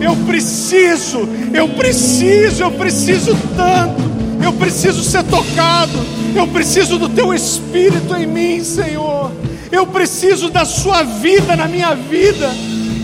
eu 0.00 0.16
preciso, 0.26 1.28
eu 1.52 1.68
preciso, 1.68 2.62
eu 2.62 2.70
preciso 2.70 3.36
tanto, 3.56 4.02
eu 4.44 4.52
preciso 4.52 5.02
ser 5.02 5.24
tocado. 5.24 5.98
Eu 6.36 6.46
preciso 6.48 6.98
do 6.98 7.08
teu 7.08 7.32
espírito 7.32 8.14
em 8.14 8.26
mim, 8.26 8.62
Senhor. 8.62 9.32
Eu 9.72 9.86
preciso 9.86 10.50
da 10.50 10.64
sua 10.64 11.02
vida 11.02 11.56
na 11.56 11.66
minha 11.66 11.94
vida. 11.94 12.50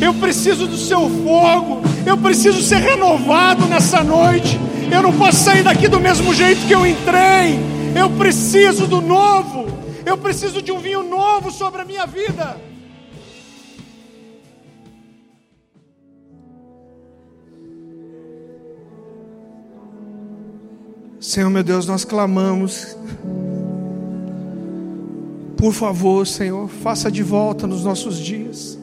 Eu 0.00 0.14
preciso 0.14 0.66
do 0.66 0.76
seu 0.76 1.08
fogo. 1.08 1.82
Eu 2.04 2.16
preciso 2.18 2.62
ser 2.62 2.78
renovado 2.78 3.66
nessa 3.66 4.04
noite. 4.04 4.60
Eu 4.92 5.02
não 5.02 5.12
posso 5.12 5.44
sair 5.44 5.62
daqui 5.62 5.88
do 5.88 6.00
mesmo 6.00 6.34
jeito 6.34 6.66
que 6.66 6.74
eu 6.74 6.86
entrei. 6.86 7.58
Eu 7.94 8.10
preciso 8.10 8.86
do 8.86 9.00
novo. 9.00 9.66
Eu 10.04 10.18
preciso 10.18 10.60
de 10.60 10.70
um 10.70 10.78
vinho 10.78 11.02
novo 11.02 11.50
sobre 11.50 11.80
a 11.80 11.84
minha 11.84 12.06
vida. 12.06 12.69
Senhor 21.30 21.48
meu 21.48 21.62
Deus, 21.62 21.86
nós 21.86 22.04
clamamos. 22.04 22.96
Por 25.56 25.72
favor, 25.72 26.26
Senhor, 26.26 26.68
faça 26.68 27.08
de 27.08 27.22
volta 27.22 27.68
nos 27.68 27.84
nossos 27.84 28.18
dias. 28.18 28.76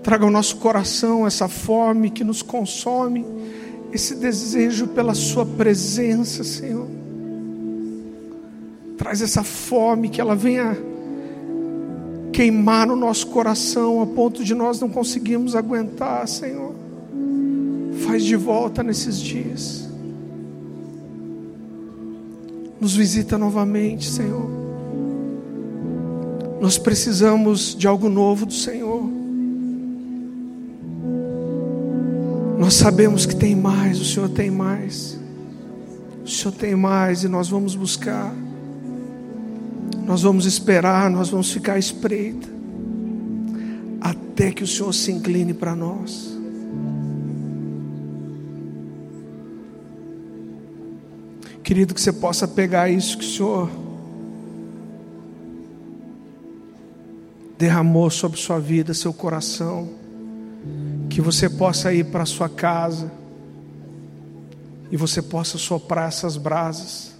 Traga 0.00 0.24
ao 0.24 0.30
nosso 0.30 0.58
coração 0.58 1.26
essa 1.26 1.48
fome 1.48 2.08
que 2.08 2.22
nos 2.22 2.40
consome, 2.40 3.26
esse 3.92 4.14
desejo 4.14 4.86
pela 4.86 5.12
Sua 5.12 5.44
presença, 5.44 6.44
Senhor. 6.44 6.86
Traz 8.96 9.20
essa 9.20 9.42
fome 9.42 10.08
que 10.08 10.20
ela 10.20 10.36
venha 10.36 10.78
queimar 12.32 12.86
no 12.86 12.94
nosso 12.94 13.26
coração 13.26 14.02
a 14.02 14.06
ponto 14.06 14.44
de 14.44 14.54
nós 14.54 14.78
não 14.78 14.88
conseguirmos 14.88 15.56
aguentar, 15.56 16.28
Senhor. 16.28 16.79
Faz 18.10 18.24
de 18.24 18.34
volta 18.34 18.82
nesses 18.82 19.20
dias. 19.20 19.88
Nos 22.80 22.96
visita 22.96 23.38
novamente, 23.38 24.10
Senhor. 24.10 24.50
Nós 26.60 26.76
precisamos 26.76 27.72
de 27.78 27.86
algo 27.86 28.08
novo 28.08 28.46
do 28.46 28.52
Senhor. 28.52 29.08
Nós 32.58 32.74
sabemos 32.74 33.26
que 33.26 33.36
tem 33.36 33.54
mais, 33.54 34.00
o 34.00 34.04
Senhor 34.04 34.28
tem 34.28 34.50
mais. 34.50 35.16
O 36.24 36.28
Senhor 36.28 36.52
tem 36.52 36.74
mais 36.74 37.22
e 37.22 37.28
nós 37.28 37.48
vamos 37.48 37.76
buscar. 37.76 38.34
Nós 40.04 40.22
vamos 40.22 40.46
esperar, 40.46 41.08
nós 41.08 41.28
vamos 41.28 41.52
ficar 41.52 41.74
à 41.74 41.78
espreita. 41.78 42.48
Até 44.00 44.50
que 44.50 44.64
o 44.64 44.66
Senhor 44.66 44.92
se 44.92 45.12
incline 45.12 45.54
para 45.54 45.76
nós. 45.76 46.39
Querido, 51.70 51.94
que 51.94 52.00
você 52.00 52.12
possa 52.12 52.48
pegar 52.48 52.90
isso 52.90 53.16
que 53.16 53.24
o 53.24 53.28
Senhor 53.28 53.70
derramou 57.56 58.10
sobre 58.10 58.40
sua 58.40 58.58
vida, 58.58 58.92
seu 58.92 59.12
coração, 59.12 59.88
que 61.08 61.20
você 61.20 61.48
possa 61.48 61.94
ir 61.94 62.06
para 62.06 62.26
sua 62.26 62.48
casa 62.48 63.12
e 64.90 64.96
você 64.96 65.22
possa 65.22 65.58
soprar 65.58 66.08
essas 66.08 66.36
brasas. 66.36 67.14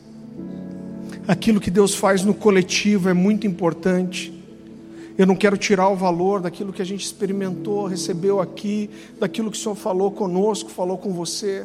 Aquilo 1.28 1.61
que 1.61 1.70
Deus 1.70 1.94
faz 1.94 2.24
no 2.24 2.34
coletivo 2.34 3.09
é 3.09 3.14
muito 3.14 3.46
importante. 3.46 4.32
Eu 5.16 5.26
não 5.28 5.36
quero 5.36 5.57
tirar 5.57 5.88
o 5.90 5.94
valor 5.94 6.40
daquilo 6.40 6.72
que 6.72 6.82
a 6.82 6.84
gente 6.84 7.05
experimentou, 7.05 7.86
recebeu 7.86 8.40
aqui, 8.40 8.90
daquilo 9.16 9.48
que 9.48 9.57
o 9.57 9.61
Senhor 9.61 9.76
falou 9.76 10.11
conosco, 10.11 10.70
falou 10.70 10.98
com 10.98 11.12
você. 11.12 11.64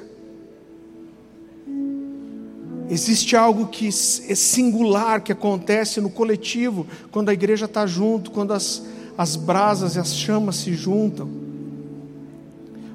Existe 2.90 3.36
algo 3.36 3.68
que 3.68 3.88
é 3.88 4.36
singular 4.36 5.22
que 5.22 5.32
acontece 5.32 6.00
no 6.00 6.10
coletivo, 6.10 6.86
quando 7.12 7.30
a 7.30 7.34
igreja 7.34 7.66
está 7.66 7.88
junto, 7.88 8.30
quando 8.30 8.54
as, 8.54 8.84
as 9.18 9.36
brasas 9.36 9.96
e 9.96 10.00
as 10.00 10.16
chamas 10.16 10.58
se 10.58 10.74
juntam. 10.74 11.28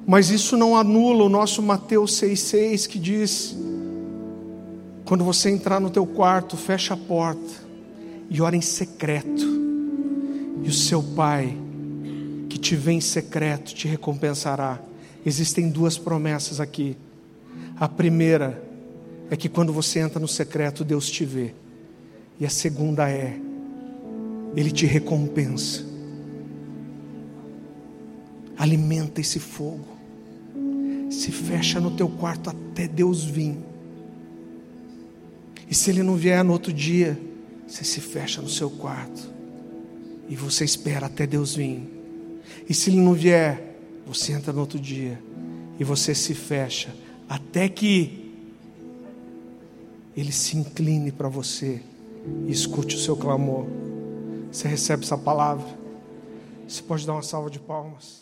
Mas 0.07 0.29
isso 0.29 0.55
não 0.55 0.77
anula 0.77 1.25
o 1.25 1.29
nosso 1.29 1.61
Mateus 1.61 2.13
6,6 2.21 2.87
que 2.87 2.97
diz: 2.97 3.55
quando 5.03 5.25
você 5.25 5.49
entrar 5.49 5.79
no 5.79 5.89
teu 5.89 6.05
quarto, 6.05 6.55
fecha 6.55 6.93
a 6.93 6.97
porta 6.97 7.61
e 8.29 8.41
ora 8.41 8.55
em 8.55 8.61
secreto, 8.61 9.45
e 10.63 10.69
o 10.69 10.73
seu 10.73 11.03
Pai, 11.03 11.53
que 12.47 12.57
te 12.57 12.77
vê 12.77 12.93
em 12.93 13.01
secreto, 13.01 13.73
te 13.73 13.89
recompensará. 13.89 14.79
Existem 15.25 15.69
duas 15.69 15.97
promessas 15.97 16.61
aqui. 16.61 16.95
A 17.77 17.89
primeira 17.89 18.70
é 19.31 19.37
que 19.37 19.47
quando 19.47 19.71
você 19.71 19.99
entra 19.99 20.19
no 20.19 20.27
secreto, 20.27 20.83
Deus 20.83 21.09
te 21.09 21.23
vê. 21.23 21.53
E 22.37 22.45
a 22.45 22.49
segunda 22.49 23.09
é, 23.09 23.39
Ele 24.57 24.69
te 24.69 24.85
recompensa. 24.85 25.85
Alimenta 28.57 29.21
esse 29.21 29.39
fogo. 29.39 29.87
Se 31.09 31.31
fecha 31.31 31.79
no 31.79 31.91
teu 31.91 32.09
quarto 32.09 32.49
até 32.49 32.89
Deus 32.89 33.23
vir. 33.23 33.55
E 35.69 35.73
se 35.73 35.89
Ele 35.91 36.03
não 36.03 36.17
vier 36.17 36.43
no 36.43 36.51
outro 36.51 36.73
dia, 36.73 37.17
você 37.65 37.85
se 37.85 38.01
fecha 38.01 38.41
no 38.41 38.49
seu 38.49 38.69
quarto. 38.69 39.29
E 40.27 40.35
você 40.35 40.65
espera 40.65 41.05
até 41.05 41.25
Deus 41.25 41.55
vir. 41.55 41.81
E 42.67 42.73
se 42.73 42.89
Ele 42.89 42.99
não 42.99 43.13
vier, 43.13 43.77
você 44.05 44.33
entra 44.33 44.51
no 44.51 44.59
outro 44.59 44.77
dia. 44.77 45.17
E 45.79 45.85
você 45.85 46.13
se 46.13 46.33
fecha 46.33 46.93
até 47.29 47.69
que 47.69 48.20
ele 50.15 50.31
se 50.31 50.57
incline 50.57 51.11
para 51.11 51.29
você 51.29 51.81
e 52.47 52.51
escute 52.51 52.95
o 52.95 52.99
seu 52.99 53.15
clamor. 53.15 53.65
Você 54.51 54.67
recebe 54.67 55.03
essa 55.03 55.17
palavra? 55.17 55.67
Você 56.67 56.81
pode 56.81 57.05
dar 57.05 57.13
uma 57.13 57.21
salva 57.21 57.49
de 57.49 57.59
palmas. 57.59 58.21